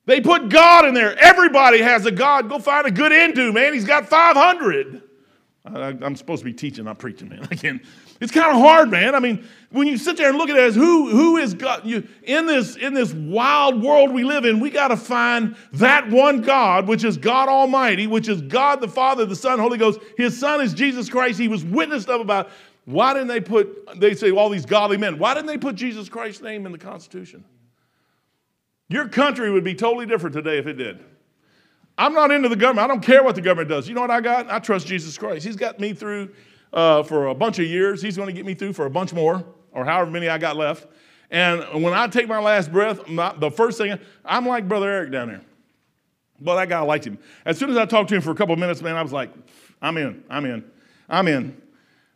[0.05, 1.17] They put God in there.
[1.17, 2.49] Everybody has a God.
[2.49, 3.73] Go find a good Hindu, man.
[3.73, 5.01] He's got 500.
[5.65, 7.47] I, am supposed to be teaching, not preaching, man.
[7.51, 7.81] I can't.
[8.23, 9.15] It's kind of hard, man.
[9.15, 11.85] I mean, when you sit there and look at it as who, who is God,
[11.85, 16.09] you, in, this, in this wild world we live in, we got to find that
[16.09, 19.99] one God, which is God Almighty, which is God the Father, the Son, Holy Ghost.
[20.15, 21.37] His Son is Jesus Christ.
[21.37, 22.49] He was witnessed of about.
[22.85, 26.07] Why didn't they put, they say all these godly men, why didn't they put Jesus
[26.07, 27.43] Christ's name in the Constitution?
[28.87, 31.03] Your country would be totally different today if it did.
[31.97, 32.85] I'm not into the government.
[32.85, 33.89] I don't care what the government does.
[33.89, 34.49] You know what I got?
[34.49, 35.45] I trust Jesus Christ.
[35.45, 36.33] He's got me through
[36.73, 38.01] uh, for a bunch of years.
[38.01, 40.57] He's going to get me through for a bunch more, or however many I got
[40.57, 40.87] left.
[41.31, 45.29] And when I take my last breath, the first thing, I'm like Brother Eric down
[45.29, 45.41] there.
[46.39, 47.17] But that guy liked him.
[47.45, 49.13] As soon as I talked to him for a couple of minutes, man, I was
[49.13, 49.31] like,
[49.81, 50.63] I'm in, I'm in,
[51.09, 51.59] I'm in,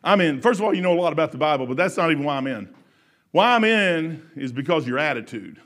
[0.03, 0.41] I'm in.
[0.41, 2.37] First of all, you know a lot about the Bible, but that's not even why
[2.37, 2.73] I'm in.
[3.31, 5.59] Why I'm in is because your attitude.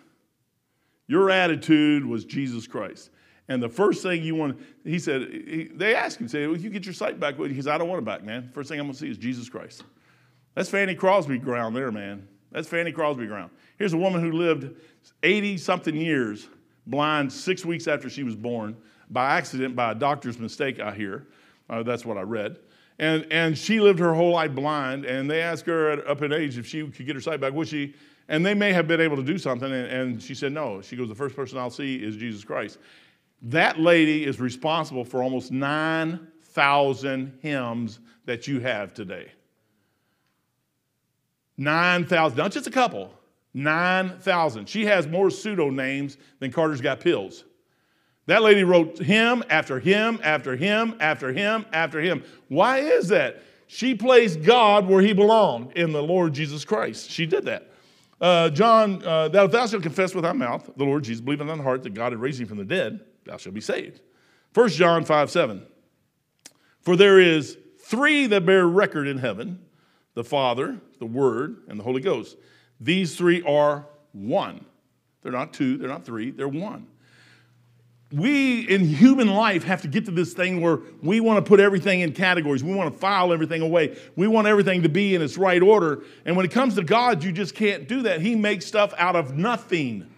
[1.08, 3.10] Your attitude was Jesus Christ.
[3.52, 6.70] And the first thing you want, he said, he, they asked him, say, well, you
[6.70, 7.36] get your sight back.
[7.36, 8.50] He said, I don't want it back, man.
[8.54, 9.84] First thing I'm going to see is Jesus Christ.
[10.56, 12.26] That's Fanny Crosby ground there, man.
[12.54, 13.52] That's Fanny Crosby ground.
[13.78, 14.74] Here's a woman who lived
[15.22, 16.48] 80 something years
[16.88, 18.78] blind six weeks after she was born
[19.10, 21.28] by accident, by a doctor's mistake, I hear.
[21.70, 22.58] Uh, that's what I read.
[23.00, 26.32] And, and she lived her whole life blind, and they asked her at, up in
[26.32, 27.52] age if she could get her sight back.
[27.52, 27.96] Would she?
[28.30, 30.82] And they may have been able to do something, and, and she said no.
[30.82, 32.78] She goes, The first person I'll see is Jesus Christ.
[33.44, 39.32] That lady is responsible for almost 9,000 hymns that you have today.
[41.58, 43.12] 9,000, not just a couple,
[43.54, 44.68] 9,000.
[44.68, 47.44] She has more pseudo names than Carter's got pills.
[48.28, 52.24] That lady wrote hymn after hymn after hymn after hymn after hymn.
[52.48, 53.44] Why is that?
[53.68, 57.10] She placed God where he belonged in the Lord Jesus Christ.
[57.10, 57.72] She did that.
[58.20, 61.42] Uh, John, uh, that if thou shalt confess with thy mouth the Lord Jesus, believe
[61.42, 64.02] in thine heart that God had raised him from the dead, thou shalt be saved.
[64.54, 65.66] 1 John 5 7.
[66.82, 69.60] For there is three that bear record in heaven
[70.14, 72.36] the Father, the Word, and the Holy Ghost.
[72.80, 74.66] These three are one.
[75.22, 76.88] They're not two, they're not three, they're one.
[78.12, 81.62] We in human life have to get to this thing where we want to put
[81.62, 82.62] everything in categories.
[82.62, 83.98] We want to file everything away.
[84.18, 86.04] We want everything to be in its right order.
[86.26, 88.20] And when it comes to God, you just can't do that.
[88.20, 90.11] He makes stuff out of nothing.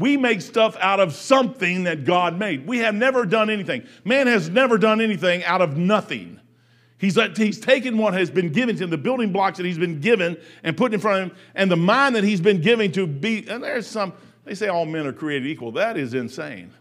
[0.00, 2.66] We make stuff out of something that God made.
[2.66, 3.86] We have never done anything.
[4.02, 6.40] Man has never done anything out of nothing.
[6.96, 9.78] He's, uh, he's taken what has been given to him, the building blocks that he's
[9.78, 12.90] been given and put in front of him, and the mind that he's been given
[12.92, 13.46] to be.
[13.46, 15.72] And there's some, they say all men are created equal.
[15.72, 16.72] That is insane.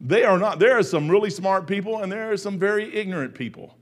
[0.00, 0.58] They are not.
[0.58, 3.76] There are some really smart people, and there are some very ignorant people.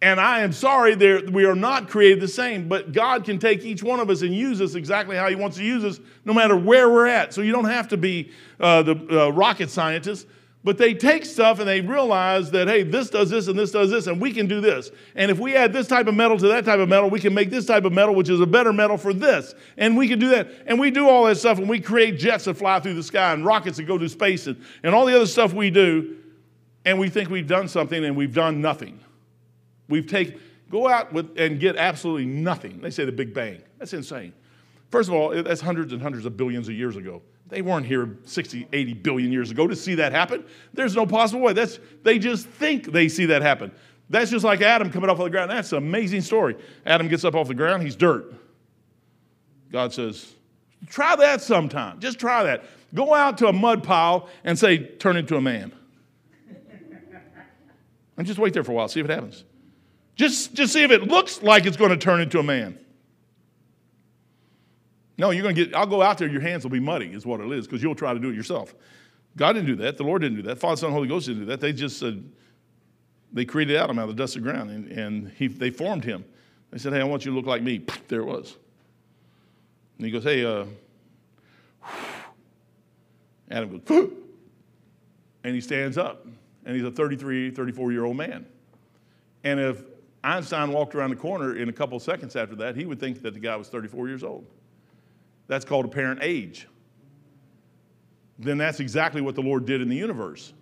[0.00, 3.82] And I am sorry, we are not created the same, but God can take each
[3.82, 6.56] one of us and use us exactly how He wants to use us, no matter
[6.56, 7.34] where we're at.
[7.34, 8.30] So you don't have to be
[8.60, 8.94] uh, the
[9.24, 10.28] uh, rocket scientist,
[10.62, 13.90] but they take stuff and they realize that, hey, this does this and this does
[13.90, 14.92] this, and we can do this.
[15.16, 17.34] And if we add this type of metal to that type of metal, we can
[17.34, 19.52] make this type of metal, which is a better metal for this.
[19.78, 20.48] And we can do that.
[20.66, 23.32] And we do all that stuff, and we create jets that fly through the sky
[23.32, 26.18] and rockets that go to space and, and all the other stuff we do.
[26.84, 29.00] And we think we've done something, and we've done nothing.
[29.88, 32.80] We've taken, go out with, and get absolutely nothing.
[32.80, 33.62] They say the Big Bang.
[33.78, 34.32] That's insane.
[34.90, 37.22] First of all, that's hundreds and hundreds of billions of years ago.
[37.48, 40.44] They weren't here 60, 80 billion years ago to see that happen.
[40.74, 41.52] There's no possible way.
[41.54, 43.72] That's, they just think they see that happen.
[44.10, 45.50] That's just like Adam coming off of the ground.
[45.50, 46.56] That's an amazing story.
[46.86, 48.34] Adam gets up off the ground, he's dirt.
[49.70, 50.34] God says,
[50.88, 52.00] try that sometime.
[52.00, 52.64] Just try that.
[52.94, 55.72] Go out to a mud pile and say, turn into a man.
[58.16, 59.44] and just wait there for a while, see if it happens.
[60.18, 62.76] Just, just see if it looks like it's going to turn into a man.
[65.16, 67.24] No, you're going to get, I'll go out there, your hands will be muddy, is
[67.24, 68.74] what it is, because you'll try to do it yourself.
[69.36, 69.96] God didn't do that.
[69.96, 70.58] The Lord didn't do that.
[70.58, 71.60] Father, Son, Holy Ghost didn't do that.
[71.60, 72.22] They just said,
[73.32, 76.04] they created Adam out of the dust of the ground and, and he, they formed
[76.04, 76.24] him.
[76.70, 77.84] They said, Hey, I want you to look like me.
[78.08, 78.56] There it was.
[79.98, 80.64] And he goes, Hey, uh,
[83.50, 84.16] Adam goes, Phew!
[85.44, 86.26] and he stands up.
[86.64, 88.46] And he's a 33, 34 year old man.
[89.44, 89.82] And if
[90.24, 93.34] Einstein walked around the corner in a couple seconds after that, he would think that
[93.34, 94.46] the guy was 34 years old.
[95.46, 96.68] That's called apparent age.
[98.38, 100.52] Then that's exactly what the Lord did in the universe.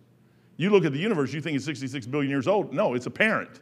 [0.56, 2.72] You look at the universe, you think it's 66 billion years old.
[2.72, 3.60] No, it's apparent.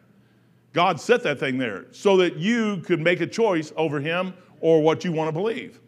[0.72, 4.82] God set that thing there so that you could make a choice over him or
[4.82, 5.80] what you want to believe.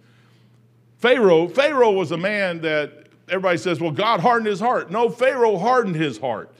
[0.98, 4.90] Pharaoh, Pharaoh was a man that everybody says, well, God hardened his heart.
[4.90, 6.52] No, Pharaoh hardened his heart.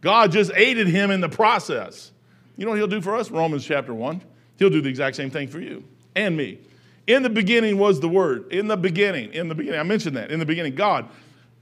[0.00, 2.12] God just aided him in the process.
[2.56, 3.30] You know what he'll do for us?
[3.30, 4.22] Romans chapter 1.
[4.58, 5.84] He'll do the exact same thing for you
[6.14, 6.58] and me.
[7.06, 8.52] In the beginning was the Word.
[8.52, 9.78] In the beginning, in the beginning.
[9.78, 10.32] I mentioned that.
[10.32, 11.08] In the beginning, God.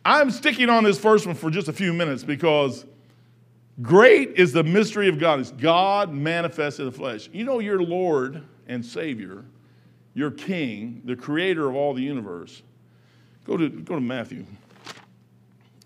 [0.05, 2.84] I'm sticking on this first one for just a few minutes because
[3.82, 5.40] great is the mystery of God.
[5.40, 7.28] It's God manifested in the flesh.
[7.32, 9.45] You know, your Lord and Savior,
[10.14, 12.62] your King, the creator of all the universe.
[13.47, 14.45] Go to, go to Matthew.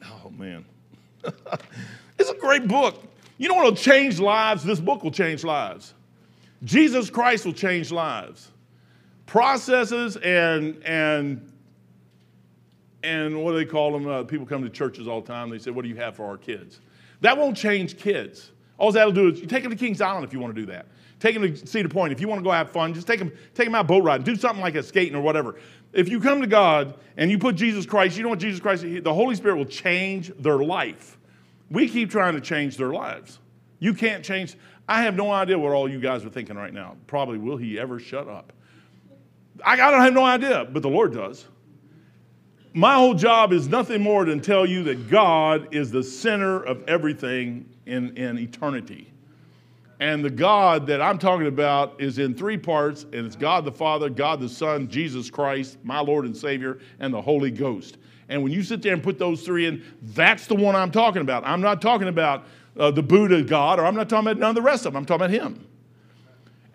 [0.04, 0.64] Oh, man.
[2.18, 3.02] it's a great book.
[3.38, 4.64] You know what will change lives?
[4.64, 5.94] This book will change lives.
[6.64, 8.50] Jesus Christ will change lives.
[9.26, 11.52] Processes and and
[13.04, 14.08] and what do they call them?
[14.08, 15.50] Uh, people come to churches all the time.
[15.50, 16.80] They say, "What do you have for our kids?"
[17.20, 18.50] That won't change kids.
[18.76, 20.66] All that'll do is you take them to Kings Island if you want to do
[20.66, 20.86] that.
[21.20, 22.94] Take them to Cedar Point if you want to go have fun.
[22.94, 24.24] Just take them, take them out boat riding.
[24.24, 25.56] Do something like a skating or whatever.
[25.92, 28.84] If you come to God and you put Jesus Christ, you know what Jesus Christ,
[29.02, 31.17] the Holy Spirit will change their life.
[31.70, 33.38] We keep trying to change their lives.
[33.78, 34.56] You can't change.
[34.88, 36.96] I have no idea what all you guys are thinking right now.
[37.06, 38.52] Probably, will he ever shut up?
[39.64, 41.46] I, I don't have no idea, but the Lord does.
[42.72, 46.82] My whole job is nothing more than tell you that God is the center of
[46.86, 49.12] everything in, in eternity.
[50.00, 53.72] And the God that I'm talking about is in three parts, and it's God the
[53.72, 57.98] Father, God the Son, Jesus Christ, my Lord and Savior, and the Holy Ghost.
[58.28, 61.22] And when you sit there and put those three in, that's the one I'm talking
[61.22, 61.46] about.
[61.46, 62.44] I'm not talking about
[62.78, 64.98] uh, the Buddha God, or I'm not talking about none of the rest of them.
[64.98, 65.66] I'm talking about Him.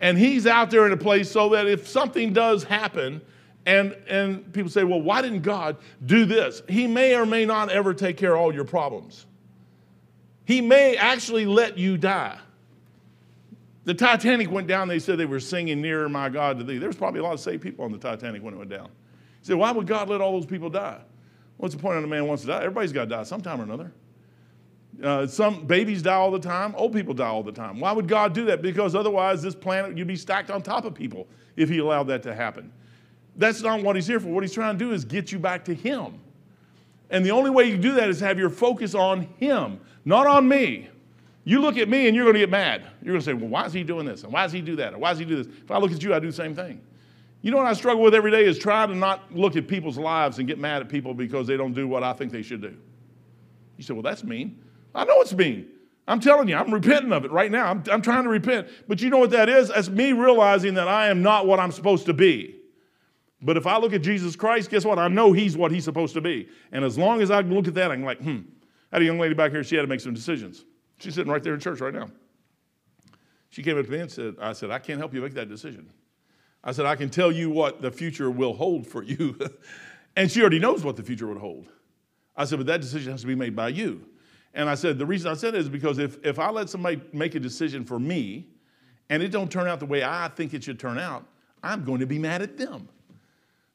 [0.00, 3.20] And He's out there in a place so that if something does happen,
[3.66, 6.62] and, and people say, well, why didn't God do this?
[6.68, 9.26] He may or may not ever take care of all your problems.
[10.44, 12.38] He may actually let you die.
[13.84, 16.78] The Titanic went down, they said they were singing Nearer My God to Thee.
[16.78, 18.88] There was probably a lot of saved people on the Titanic when it went down.
[19.40, 21.00] He said, why would God let all those people die?
[21.64, 22.58] What's the point of a man wants to die?
[22.58, 23.90] Everybody's got to die sometime or another.
[25.02, 27.80] Uh, some babies die all the time, old people die all the time.
[27.80, 28.60] Why would God do that?
[28.60, 32.22] Because otherwise, this planet, you'd be stacked on top of people if He allowed that
[32.24, 32.70] to happen.
[33.36, 34.28] That's not what He's here for.
[34.28, 36.20] What He's trying to do is get you back to Him.
[37.08, 40.46] And the only way you do that is have your focus on Him, not on
[40.46, 40.90] me.
[41.44, 42.82] You look at me and you're going to get mad.
[43.00, 44.22] You're going to say, well, why is he doing this?
[44.22, 44.92] And why does he do that?
[44.92, 45.46] Or why does he do this?
[45.46, 46.82] If I look at you, I do the same thing.
[47.44, 49.98] You know what I struggle with every day is trying to not look at people's
[49.98, 52.62] lives and get mad at people because they don't do what I think they should
[52.62, 52.74] do.
[53.76, 54.64] You say, well, that's mean.
[54.94, 55.68] I know it's mean.
[56.08, 57.66] I'm telling you, I'm repenting of it right now.
[57.66, 58.68] I'm, I'm trying to repent.
[58.88, 59.68] But you know what that is?
[59.68, 62.56] That's me realizing that I am not what I'm supposed to be.
[63.42, 64.98] But if I look at Jesus Christ, guess what?
[64.98, 66.48] I know he's what he's supposed to be.
[66.72, 68.38] And as long as I look at that, I'm like, hmm.
[68.90, 70.64] I had a young lady back here, she had to make some decisions.
[70.96, 72.08] She's sitting right there in church right now.
[73.50, 75.50] She came up to me and said, I said, I can't help you make that
[75.50, 75.90] decision.
[76.64, 79.38] I said, I can tell you what the future will hold for you.
[80.16, 81.68] and she already knows what the future would hold.
[82.34, 84.06] I said, but that decision has to be made by you.
[84.54, 87.02] And I said, the reason I said it is because if, if I let somebody
[87.12, 88.46] make a decision for me
[89.10, 91.26] and it don't turn out the way I think it should turn out,
[91.62, 92.88] I'm going to be mad at them.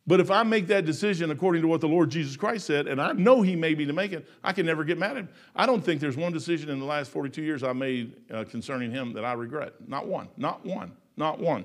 [0.07, 2.99] But if I make that decision according to what the Lord Jesus Christ said, and
[2.99, 5.29] I know He made me to make it, I can never get mad at Him.
[5.55, 8.89] I don't think there's one decision in the last 42 years I made uh, concerning
[8.89, 9.73] Him that I regret.
[9.87, 10.29] Not one.
[10.35, 10.93] Not one.
[11.15, 11.63] Not one.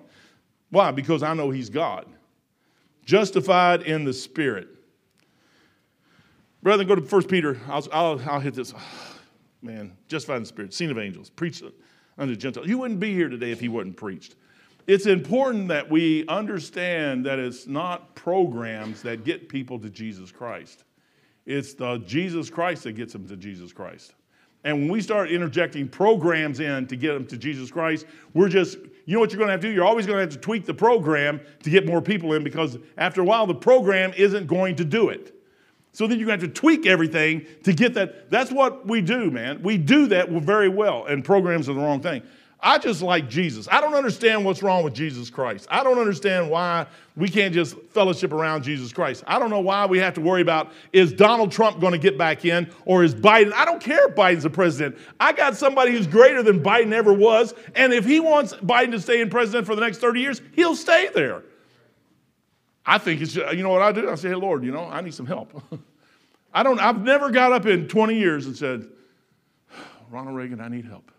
[0.74, 0.90] Why?
[0.90, 2.06] Because I know He's God.
[3.04, 4.68] Justified in the Spirit.
[6.62, 7.60] Brethren, go to 1 Peter.
[7.68, 8.74] I'll, I'll, I'll hit this.
[8.76, 8.82] Oh,
[9.62, 11.62] man, justified in the Spirit, seen of angels, preached
[12.18, 12.68] unto Gentiles.
[12.68, 14.36] You wouldn't be here today if He wasn't preached
[14.86, 20.84] it's important that we understand that it's not programs that get people to Jesus Christ.
[21.46, 24.14] It's the Jesus Christ that gets them to Jesus Christ.
[24.64, 28.78] And when we start interjecting programs in to get them to Jesus Christ, we're just,
[29.04, 29.74] you know what you're going to have to do?
[29.74, 32.78] You're always going to have to tweak the program to get more people in because
[32.96, 35.34] after a while, the program isn't going to do it.
[35.92, 38.30] So then you're going to have to tweak everything to get that.
[38.30, 39.62] That's what we do, man.
[39.62, 42.22] We do that very well, and programs are the wrong thing.
[42.64, 43.68] I just like Jesus.
[43.70, 45.68] I don't understand what's wrong with Jesus Christ.
[45.70, 49.22] I don't understand why we can't just fellowship around Jesus Christ.
[49.26, 52.16] I don't know why we have to worry about is Donald Trump going to get
[52.16, 53.52] back in or is Biden?
[53.52, 54.96] I don't care if Biden's the president.
[55.20, 57.52] I got somebody who's greater than Biden ever was.
[57.74, 60.74] And if he wants Biden to stay in president for the next 30 years, he'll
[60.74, 61.42] stay there.
[62.86, 64.08] I think it's, you know what I do?
[64.08, 65.62] I say, hey, Lord, you know, I need some help.
[66.54, 68.88] I don't, I've never got up in 20 years and said,
[70.10, 71.10] Ronald Reagan, I need help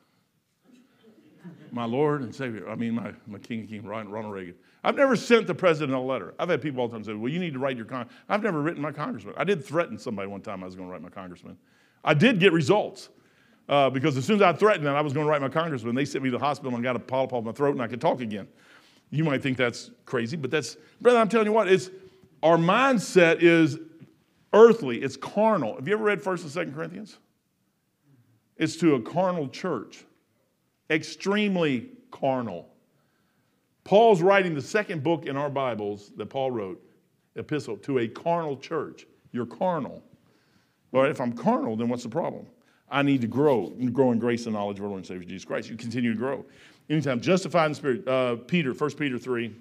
[1.75, 4.55] my Lord and Savior, I mean, my, my King of Kings, Ronald Reagan.
[4.85, 6.33] I've never sent the president a letter.
[6.39, 8.07] I've had people all the time say, well, you need to write your con.
[8.29, 9.33] I've never written my congressman.
[9.35, 11.57] I did threaten somebody one time I was going to write my congressman.
[12.01, 13.09] I did get results
[13.67, 15.95] uh, because as soon as I threatened that I was going to write my congressman,
[15.95, 17.87] they sent me to the hospital and got a polyp on my throat and I
[17.87, 18.47] could talk again.
[19.09, 21.89] You might think that's crazy, but that's, brother, I'm telling you what, it's,
[22.41, 23.79] our mindset is
[24.53, 25.75] earthly, it's carnal.
[25.75, 27.17] Have you ever read 1st and 2nd Corinthians?
[28.55, 30.05] It's to a carnal church
[30.89, 32.67] extremely carnal.
[33.83, 36.81] Paul's writing the second book in our Bibles that Paul wrote,
[37.35, 39.05] epistle, to a carnal church.
[39.31, 40.01] You're carnal.
[40.91, 42.47] Well, if I'm carnal, then what's the problem?
[42.89, 45.45] I need to grow, grow in grace and knowledge of our Lord and Savior Jesus
[45.45, 45.69] Christ.
[45.69, 46.45] You continue to grow.
[46.89, 48.07] Anytime, justified in the Spirit.
[48.07, 49.53] Uh, Peter, 1 Peter 3.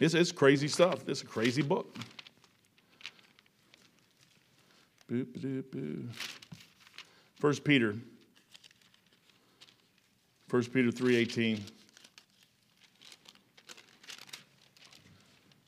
[0.00, 1.08] It's, it's crazy stuff.
[1.08, 1.96] It's a crazy book.
[5.10, 6.08] Boop, boop, boop.
[7.40, 7.96] 1 Peter
[10.52, 11.60] 1 Peter 3:18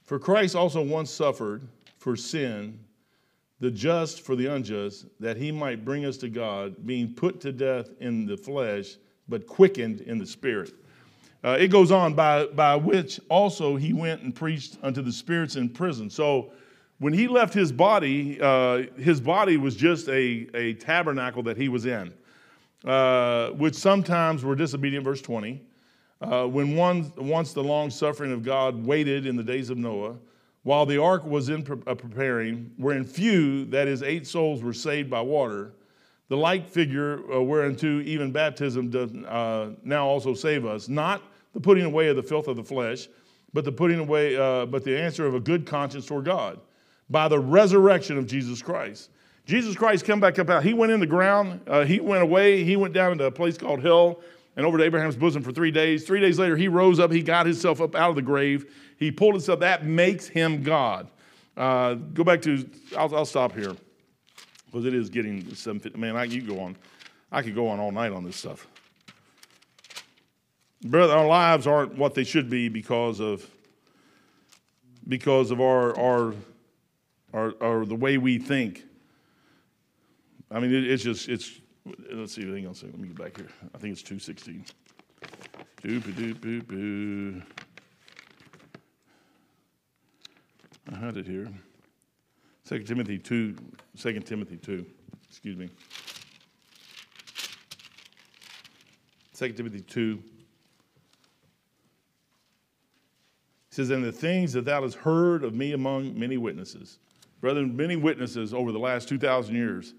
[0.02, 1.62] For Christ also once suffered
[1.96, 2.78] for sin,
[3.60, 7.50] the just for the unjust, that he might bring us to God, being put to
[7.50, 10.74] death in the flesh, but quickened in the spirit.
[11.42, 15.56] Uh, it goes on, by, by which also he went and preached unto the spirits
[15.56, 16.10] in prison.
[16.10, 16.52] So
[16.98, 21.70] when he left his body, uh, his body was just a, a tabernacle that he
[21.70, 22.12] was in
[22.84, 25.62] uh, which sometimes were disobedient, verse 20.
[26.20, 30.16] Uh, when one, once the long suffering of God waited in the days of Noah,
[30.62, 34.72] while the ark was in pre- uh, preparing, wherein few, that is, eight souls, were
[34.72, 35.72] saved by water,
[36.28, 41.22] the like figure uh, whereunto even baptism does uh, now also save us, not
[41.52, 43.08] the putting away of the filth of the flesh,
[43.52, 46.58] but the putting away, uh, but the answer of a good conscience toward God,
[47.10, 49.10] by the resurrection of Jesus Christ
[49.46, 50.64] Jesus Christ come back up out.
[50.64, 51.60] He went in the ground.
[51.66, 52.64] Uh, he went away.
[52.64, 54.20] He went down into a place called hell
[54.56, 56.04] and over to Abraham's bosom for three days.
[56.04, 57.12] Three days later, he rose up.
[57.12, 58.72] He got himself up out of the grave.
[58.96, 59.60] He pulled himself.
[59.60, 61.10] That makes him God.
[61.56, 63.74] Uh, go back to, I'll, I'll stop here
[64.66, 65.98] because it is getting 750.
[65.98, 66.76] Man, I, you go on.
[67.30, 68.66] I could go on all night on this stuff.
[70.84, 73.48] Brother, our lives aren't what they should be because of
[75.08, 76.34] because of our our
[77.32, 78.84] our, our the way we think.
[80.50, 81.60] I mean, it, it's just, it's,
[82.12, 82.92] let's see, hang on a second.
[82.92, 83.48] Let me get back here.
[83.74, 84.64] I think it's 216.
[85.82, 87.42] Doop, doop, doop.
[90.92, 91.48] I had it here.
[92.66, 93.56] 2 Timothy 2,
[93.98, 94.86] 2 Timothy 2,
[95.28, 95.68] excuse me.
[99.34, 100.22] 2 Timothy 2.
[103.68, 106.98] He says, And the things that thou hast heard of me among many witnesses.
[107.40, 109.94] Brethren, many witnesses over the last 2,000 years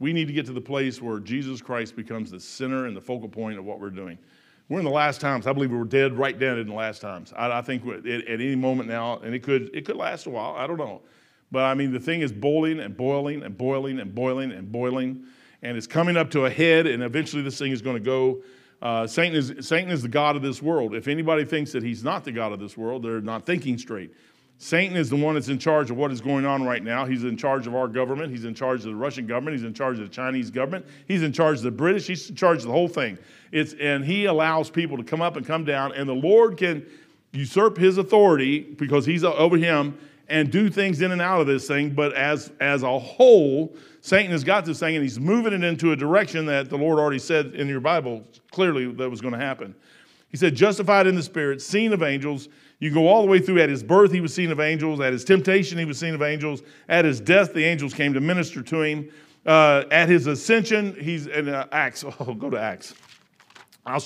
[0.00, 3.00] we need to get to the place where Jesus Christ becomes the center and the
[3.00, 4.18] focal point of what we're doing.
[4.68, 5.46] We're in the last times.
[5.46, 7.32] I believe we're dead, right dead in the last times.
[7.36, 10.30] I, I think at, at, any moment now, and it could it could last a
[10.30, 10.54] while.
[10.56, 11.02] I don't know,
[11.52, 15.24] but I mean the thing is boiling and boiling and boiling and boiling and boiling,
[15.62, 18.42] and it's coming up to a head, and eventually this thing is going to go.
[18.80, 20.94] Uh, Satan is Satan is the god of this world.
[20.94, 24.14] If anybody thinks that he's not the god of this world, they're not thinking straight.
[24.62, 27.06] Satan is the one that's in charge of what is going on right now.
[27.06, 28.30] He's in charge of our government.
[28.30, 29.56] He's in charge of the Russian government.
[29.56, 30.84] He's in charge of the Chinese government.
[31.08, 32.06] He's in charge of the British.
[32.06, 33.16] He's in charge of the whole thing.
[33.52, 36.84] It's, and he allows people to come up and come down, and the Lord can
[37.32, 39.96] usurp his authority because he's over him
[40.28, 41.94] and do things in and out of this thing.
[41.94, 45.92] But as, as a whole, Satan has got this thing and he's moving it into
[45.92, 49.40] a direction that the Lord already said in your Bible clearly that was going to
[49.40, 49.74] happen.
[50.28, 52.48] He said, justified in the spirit, seen of angels
[52.80, 53.60] you go all the way through.
[53.60, 55.00] At his birth, he was seen of angels.
[55.00, 56.62] At his temptation, he was seen of angels.
[56.88, 59.10] At his death, the angels came to minister to him.
[59.46, 62.04] Uh, at his ascension, he's in uh, Acts.
[62.20, 62.94] Oh, go to Acts.
[63.86, 63.98] i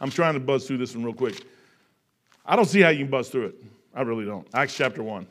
[0.00, 1.44] am trying to buzz through this one real quick.
[2.44, 3.54] I don't see how you can buzz through it.
[3.94, 4.46] I really don't.
[4.54, 5.26] Acts chapter 1.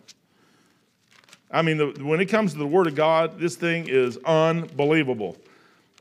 [1.52, 5.38] I mean, the, when it comes to the Word of God, this thing is unbelievable.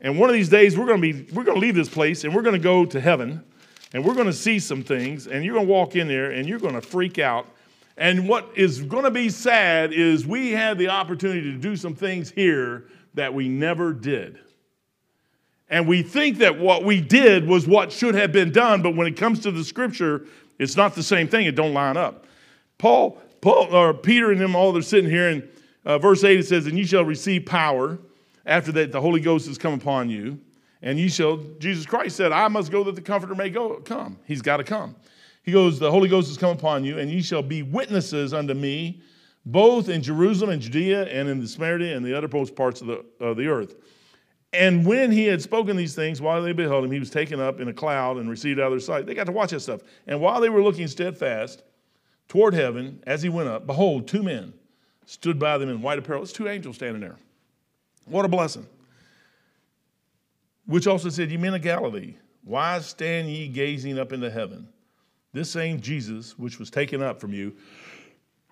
[0.01, 2.23] And one of these days, we're going to be we're going to leave this place
[2.23, 3.43] and we're going to go to heaven
[3.95, 6.49] and we're going to see some things, and you're going to walk in there and
[6.49, 7.47] you're going to freak out.
[7.95, 11.95] And what is going to be sad is we had the opportunity to do some
[11.95, 14.37] things here that we never did.
[15.69, 19.07] And we think that what we did was what should have been done, but when
[19.07, 20.25] it comes to the scripture,
[20.59, 21.45] it's not the same thing.
[21.45, 22.25] It don't line up.
[22.77, 25.47] Paul, Paul or Peter and them all they're sitting here and
[25.85, 27.97] uh, verse 8 it says, And you shall receive power
[28.45, 30.41] after that the Holy Ghost has come upon you.
[30.81, 34.19] And you shall, Jesus Christ said, I must go that the Comforter may go come.
[34.25, 34.95] He's got to come.
[35.43, 38.53] He goes, The Holy Ghost has come upon you, and ye shall be witnesses unto
[38.53, 39.01] me,
[39.45, 43.05] both in Jerusalem and Judea and in the Samaria and the uttermost parts of the,
[43.19, 43.75] of the earth.
[44.53, 47.59] And when he had spoken these things, while they beheld him, he was taken up
[47.59, 49.05] in a cloud and received out of their sight.
[49.05, 49.81] They got to watch that stuff.
[50.07, 51.61] And while they were looking steadfast
[52.27, 54.53] toward heaven as he went up, behold, two men
[55.05, 56.23] stood by them in white apparel.
[56.23, 57.17] It's two angels standing there.
[58.05, 58.65] What a blessing.
[60.65, 64.67] Which also said, Ye men of Galilee, why stand ye gazing up into heaven?
[65.33, 67.55] This same Jesus, which was taken up from you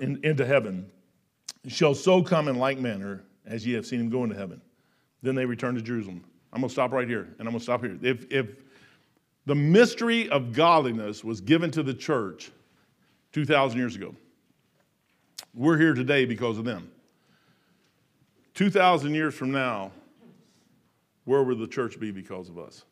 [0.00, 0.90] in, into heaven,
[1.66, 4.60] shall so come in like manner as ye have seen him go into heaven.
[5.22, 6.24] Then they returned to Jerusalem.
[6.52, 7.98] I'm going to stop right here, and I'm going to stop here.
[8.02, 8.46] If, if
[9.46, 12.50] the mystery of godliness was given to the church
[13.32, 14.14] 2,000 years ago,
[15.54, 16.90] we're here today because of them.
[18.54, 19.92] 2,000 years from now,
[21.28, 22.86] where would the church be because of us?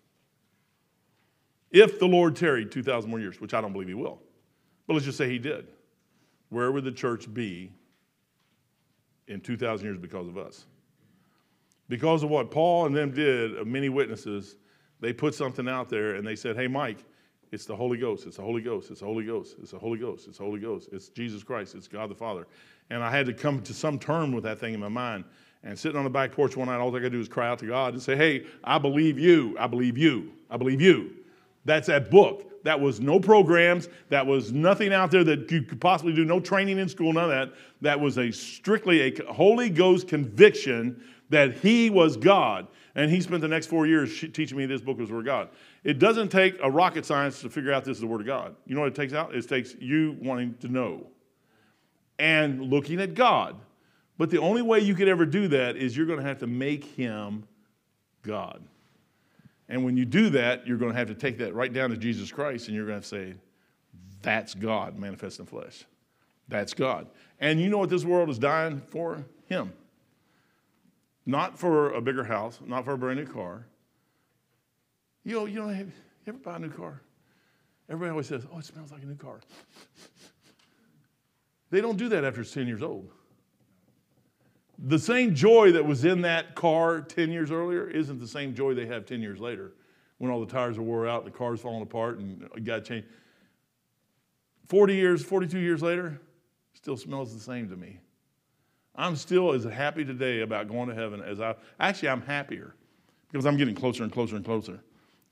[1.70, 4.20] If the Lord tarried 2,000 more years, which I don't believe he will,
[4.86, 5.68] but let's just say he did,
[6.50, 7.72] where would the church be
[9.26, 10.66] in 2,000 years because of us?
[11.88, 14.56] Because of what Paul and them did, of many witnesses,
[15.00, 17.06] they put something out there and they said, Hey, Mike,
[17.52, 18.26] it's the Holy Ghost.
[18.26, 18.90] It's the Holy Ghost.
[18.90, 19.56] It's the Holy Ghost.
[19.60, 20.26] It's the Holy Ghost.
[20.28, 20.88] It's the Holy Ghost.
[20.92, 21.74] It's Jesus Christ.
[21.74, 22.46] It's God the Father.
[22.90, 25.24] And I had to come to some term with that thing in my mind.
[25.62, 27.58] And sitting on the back porch one night, all I could do is cry out
[27.60, 29.56] to God and say, Hey, I believe you.
[29.58, 30.32] I believe you.
[30.50, 31.12] I believe you.
[31.64, 32.62] That's that book.
[32.64, 33.88] That was no programs.
[34.08, 36.24] That was nothing out there that you could possibly do.
[36.24, 37.52] No training in school, none of that.
[37.80, 42.66] That was a strictly a Holy Ghost conviction that He was God.
[42.96, 45.26] And He spent the next four years teaching me this book was the Word of
[45.26, 45.48] God.
[45.84, 48.56] It doesn't take a rocket science to figure out this is the Word of God.
[48.66, 49.34] You know what it takes out?
[49.34, 51.06] It takes you wanting to know
[52.18, 53.54] and looking at God.
[54.18, 56.46] But the only way you could ever do that is you're going to have to
[56.46, 57.46] make Him
[58.22, 58.62] God.
[59.68, 61.96] And when you do that, you're going to have to take that right down to
[61.96, 63.34] Jesus Christ and you're going to say,
[64.22, 65.84] that's God manifest in flesh.
[66.48, 67.08] That's God.
[67.40, 69.24] And you know what this world is dying for?
[69.46, 69.72] Him.
[71.26, 73.66] Not for a bigger house, not for a brand new car.
[75.24, 75.90] You know, you know, you
[76.28, 77.02] ever buy a new car?
[77.88, 79.40] Everybody always says, oh, it smells like a new car.
[81.70, 83.10] they don't do that after it's 10 years old.
[84.78, 88.74] The same joy that was in that car 10 years earlier isn't the same joy
[88.74, 89.72] they have 10 years later
[90.18, 93.08] when all the tires are wore out, the car's falling apart, and you got changed.
[94.68, 96.20] 40 years, 42 years later,
[96.72, 97.98] still smells the same to me.
[98.96, 102.74] I'm still as happy today about going to heaven as I actually I'm happier
[103.30, 104.80] because I'm getting closer and closer and closer.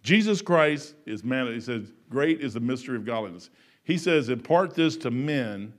[0.03, 3.49] Jesus Christ is man, he says, great is the mystery of godliness.
[3.85, 5.73] He says, impart this to men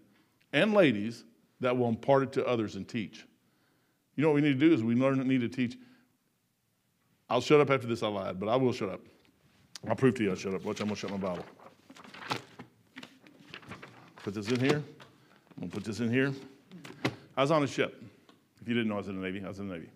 [0.51, 1.25] and ladies
[1.59, 3.25] that will impart it to others and teach.
[4.15, 5.77] You know what we need to do is we learn need to teach.
[7.29, 9.01] I'll shut up after this, I lied, but I will shut up.
[9.87, 10.63] I'll prove to you I'll shut up.
[10.63, 11.45] Watch, I'm gonna shut my Bible.
[14.23, 14.77] Put this in here.
[14.77, 16.33] I'm gonna put this in here.
[17.37, 18.01] I was on a ship.
[18.61, 19.43] If you didn't know, I was in the Navy.
[19.43, 19.89] I was in the Navy.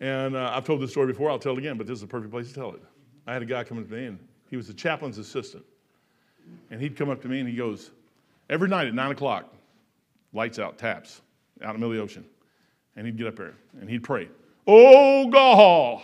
[0.00, 1.30] And uh, I've told this story before.
[1.30, 2.82] I'll tell it again, but this is a perfect place to tell it.
[3.26, 4.18] I had a guy come up to me, and
[4.48, 5.64] he was the chaplain's assistant.
[6.70, 7.90] And he'd come up to me, and he goes,
[8.48, 9.52] every night at 9 o'clock,
[10.32, 11.20] lights out, taps,
[11.62, 12.24] out in the middle of the ocean.
[12.96, 14.28] And he'd get up there, and he'd pray,
[14.66, 16.02] Oh, God,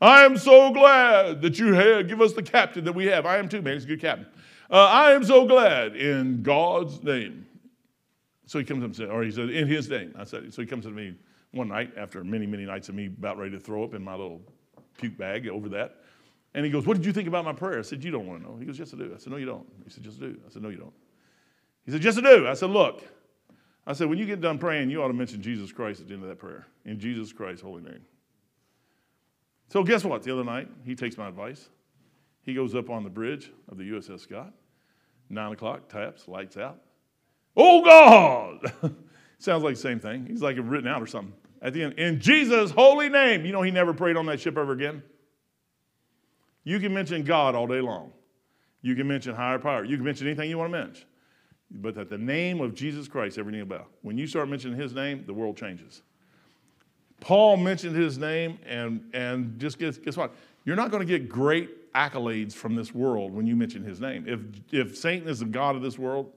[0.00, 3.26] I am so glad that you have give us the captain that we have.
[3.26, 3.74] I am too, man.
[3.74, 4.26] He's a good captain.
[4.70, 7.46] Uh, I am so glad in God's name
[8.50, 10.12] so he comes up and said, or he said, in his name.
[10.18, 11.14] I said, so he comes to me
[11.52, 14.10] one night after many, many nights of me about ready to throw up in my
[14.10, 14.42] little
[14.98, 15.98] puke bag over that.
[16.54, 17.78] And he goes, What did you think about my prayer?
[17.78, 18.56] I said, You don't want to know.
[18.56, 19.12] He goes, Yes, I do.
[19.14, 19.64] I said, No, you don't.
[19.84, 20.40] He said, Yes, I do.
[20.44, 20.92] I said, No, you don't.
[21.86, 22.48] He said, Yes, I do.
[22.48, 23.04] I said, Look.
[23.86, 26.14] I said, When you get done praying, you ought to mention Jesus Christ at the
[26.14, 26.66] end of that prayer.
[26.84, 28.04] In Jesus Christ's holy name.
[29.68, 30.24] So guess what?
[30.24, 31.68] The other night, he takes my advice.
[32.42, 34.52] He goes up on the bridge of the USS Scott.
[35.28, 36.80] Nine o'clock, taps, lights out.
[37.62, 38.94] Oh God!
[39.38, 40.24] Sounds like the same thing.
[40.26, 41.34] He's like written out or something.
[41.60, 43.44] At the end, in Jesus' holy name.
[43.44, 45.02] You know, he never prayed on that ship ever again.
[46.64, 48.12] You can mention God all day long.
[48.80, 49.84] You can mention higher power.
[49.84, 51.04] You can mention anything you want to mention.
[51.70, 53.88] But at the name of Jesus Christ, every everything about.
[54.00, 56.02] When you start mentioning his name, the world changes.
[57.20, 60.32] Paul mentioned his name, and, and just guess, guess what?
[60.64, 64.24] You're not going to get great accolades from this world when you mention his name.
[64.26, 64.40] If,
[64.72, 66.32] if Satan is the God of this world,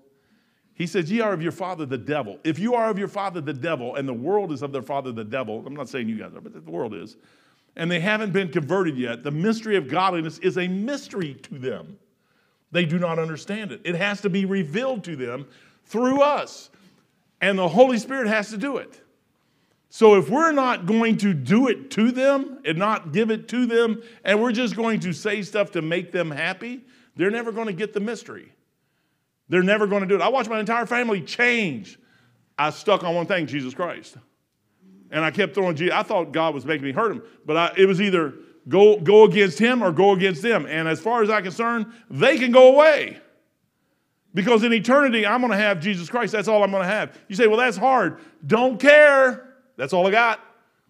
[0.75, 2.39] he says, Ye are of your father the devil.
[2.43, 5.11] If you are of your father the devil, and the world is of their father
[5.11, 7.17] the devil, I'm not saying you guys are, but the world is.
[7.75, 11.97] and they haven't been converted yet, the mystery of godliness is a mystery to them.
[12.71, 13.81] They do not understand it.
[13.83, 15.47] It has to be revealed to them
[15.85, 16.69] through us,
[17.41, 19.01] and the Holy Spirit has to do it.
[19.89, 23.67] So if we're not going to do it to them and not give it to
[23.67, 26.81] them, and we're just going to say stuff to make them happy,
[27.15, 28.51] they're never going to get the mystery.
[29.53, 30.21] They're never going to do it.
[30.21, 31.99] I watched my entire family change.
[32.57, 34.17] I stuck on one thing Jesus Christ.
[35.11, 35.93] And I kept throwing Jesus.
[35.93, 38.33] I thought God was making me hurt him, but I, it was either
[38.67, 40.65] go, go against him or go against them.
[40.65, 43.19] And as far as I'm concerned, they can go away.
[44.33, 46.31] Because in eternity, I'm going to have Jesus Christ.
[46.31, 47.15] That's all I'm going to have.
[47.27, 48.21] You say, well, that's hard.
[48.47, 49.53] Don't care.
[49.77, 50.39] That's all I got.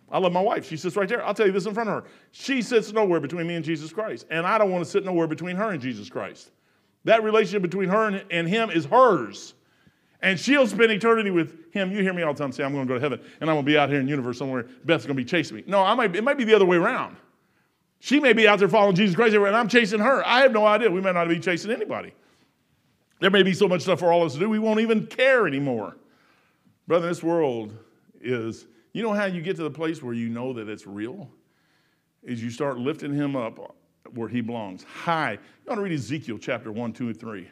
[0.10, 0.66] I love my wife.
[0.66, 1.22] She sits right there.
[1.26, 2.10] I'll tell you this in front of her.
[2.32, 4.26] She sits nowhere between me and Jesus Christ.
[4.30, 6.52] And I don't want to sit nowhere between her and Jesus Christ.
[7.06, 9.54] That relationship between her and, him is hers.
[10.22, 11.92] And she'll spend eternity with him.
[11.92, 13.56] You hear me all the time say, I'm going to go to heaven and I'm
[13.56, 14.66] going to be out here in the universe somewhere.
[14.86, 15.64] Beth's going to be chasing me.
[15.68, 17.18] No, I might, it might be the other way around.
[18.00, 20.26] She may be out there following Jesus Christ and I'm chasing her.
[20.26, 20.90] I have no idea.
[20.90, 22.14] We may not be chasing anybody.
[23.20, 25.08] There may be so much stuff for all of us to do, we won't even
[25.08, 25.96] care anymore.
[26.88, 27.74] Brother, this world
[28.22, 31.30] is you know how you get to the place where you know that it's real?
[32.22, 33.76] Is you start lifting him up
[34.14, 35.34] where he belongs, high.
[35.34, 37.48] You want to read Ezekiel chapter 1, 2, and 3,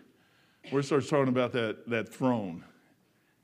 [0.70, 2.64] where it starts talking about that, that throne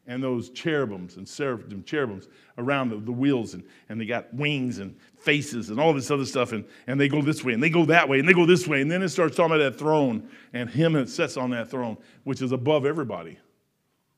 [0.07, 4.79] and those cherubims and seraphim cherubims around the, the wheels, and, and they got wings
[4.79, 7.69] and faces and all this other stuff, and, and they go this way and they
[7.69, 9.77] go that way and they go this way, and then it starts talking about that
[9.77, 13.37] throne and him that sits on that throne, which is above everybody.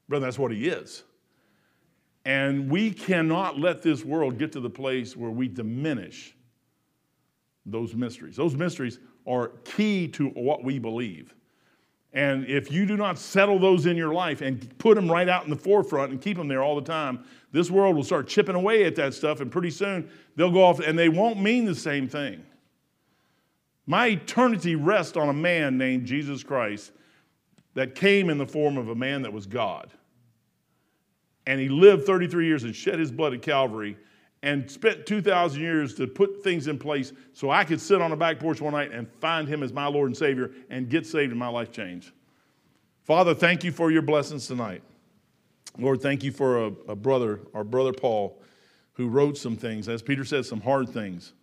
[0.08, 1.04] Brother, that's what he is.
[2.24, 6.36] And we cannot let this world get to the place where we diminish
[7.66, 8.36] those mysteries.
[8.36, 11.34] Those mysteries are key to what we believe.
[12.12, 15.44] And if you do not settle those in your life and put them right out
[15.44, 18.56] in the forefront and keep them there all the time, this world will start chipping
[18.56, 21.76] away at that stuff, and pretty soon they'll go off and they won't mean the
[21.76, 22.44] same thing.
[23.86, 26.92] My eternity rests on a man named Jesus Christ
[27.76, 29.94] that came in the form of a man that was God
[31.50, 33.98] and he lived 33 years and shed his blood at Calvary
[34.42, 38.16] and spent 2,000 years to put things in place so I could sit on the
[38.16, 41.32] back porch one night and find him as my Lord and Savior and get saved
[41.32, 42.12] and my life changed.
[43.04, 44.82] Father, thank you for your blessings tonight.
[45.78, 48.42] Lord, thank you for a, a brother, our brother Paul,
[48.94, 51.34] who wrote some things, as Peter said, some hard things.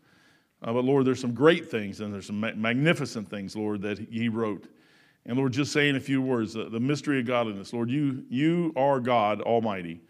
[0.63, 3.99] Uh, but Lord, there's some great things and there's some ma- magnificent things, Lord, that
[3.99, 4.69] he wrote.
[5.27, 7.73] And Lord, just saying a few words, the, the mystery of godliness.
[7.73, 10.01] Lord, you, you are God Almighty.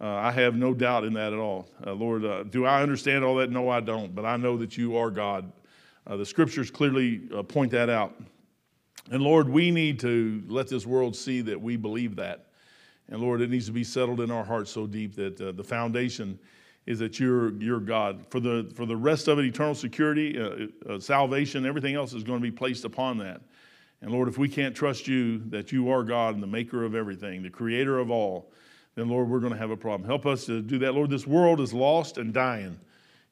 [0.00, 1.68] Uh, I have no doubt in that at all.
[1.86, 3.50] Uh, Lord, uh, do I understand all that?
[3.50, 4.14] No, I don't.
[4.14, 5.52] But I know that you are God.
[6.06, 8.14] Uh, the scriptures clearly uh, point that out.
[9.10, 12.46] And Lord, we need to let this world see that we believe that.
[13.08, 15.64] And Lord, it needs to be settled in our hearts so deep that uh, the
[15.64, 16.38] foundation
[16.86, 18.24] is that you're, you're God.
[18.30, 22.42] For the, for the rest of it, eternal security, salvation, everything else is going to
[22.42, 23.42] be placed upon that.
[24.00, 26.94] And Lord, if we can't trust you that you are God and the maker of
[26.94, 28.50] everything, the creator of all,
[28.94, 30.08] then Lord, we're going to have a problem.
[30.08, 30.94] Help us to do that.
[30.94, 32.78] Lord, this world is lost and dying.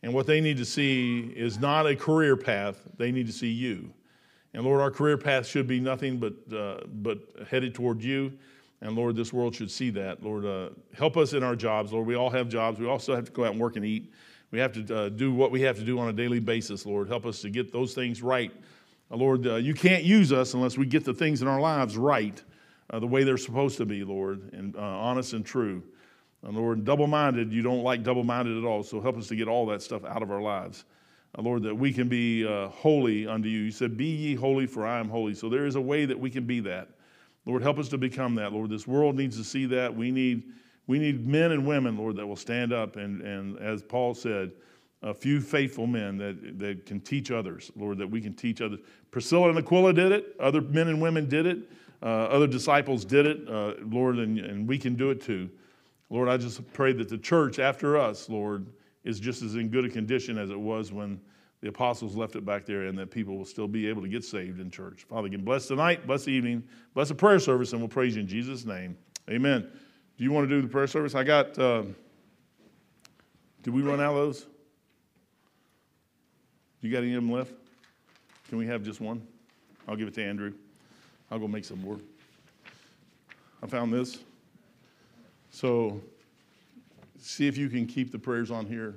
[0.03, 3.51] And what they need to see is not a career path, they need to see
[3.51, 3.93] you.
[4.55, 7.19] And Lord, our career path should be nothing but, uh, but
[7.51, 8.33] headed toward you.
[8.81, 10.23] And Lord, this world should see that.
[10.23, 11.93] Lord, uh, help us in our jobs.
[11.93, 12.79] Lord, we all have jobs.
[12.79, 14.13] We also have to go out and work and eat.
[14.51, 17.09] We have to uh, do what we have to do on a daily basis, Lord.
[17.09, 18.53] Help us to get those things right
[19.11, 21.97] uh, Lord, uh, you can't use us unless we get the things in our lives
[21.97, 22.43] right,
[22.91, 25.83] uh, the way they're supposed to be, Lord, and uh, honest and true.
[26.43, 29.37] And Lord, double minded, you don't like double minded at all, so help us to
[29.37, 30.85] get all that stuff out of our lives.
[31.37, 33.61] Uh, Lord, that we can be uh, holy unto you.
[33.61, 35.35] You said, Be ye holy, for I am holy.
[35.35, 36.89] So there is a way that we can be that.
[37.45, 38.53] Lord, help us to become that.
[38.53, 39.95] Lord, this world needs to see that.
[39.95, 40.45] We need,
[40.87, 44.53] we need men and women, Lord, that will stand up and, and as Paul said,
[45.03, 48.81] a few faithful men that, that can teach others, Lord, that we can teach others.
[49.11, 51.71] Priscilla and Aquila did it, other men and women did it,
[52.03, 55.51] uh, other disciples did it, uh, Lord, and, and we can do it too.
[56.11, 58.67] Lord, I just pray that the church after us, Lord,
[59.05, 61.21] is just as in good a condition as it was when
[61.61, 64.25] the apostles left it back there, and that people will still be able to get
[64.25, 65.05] saved in church.
[65.09, 66.63] Father, again, bless tonight, bless the evening,
[66.95, 68.97] bless the prayer service, and we'll praise you in Jesus' name.
[69.29, 69.69] Amen.
[70.17, 71.15] Do you want to do the prayer service?
[71.15, 71.83] I got, uh,
[73.63, 74.47] did we run out of those?
[76.81, 77.53] You got any of them left?
[78.49, 79.27] Can we have just one?
[79.89, 80.55] I'll give it to Andrew.
[81.31, 81.99] I'll go make some more.
[83.63, 84.19] I found this.
[85.51, 86.01] So
[87.19, 88.95] see if you can keep the prayers on here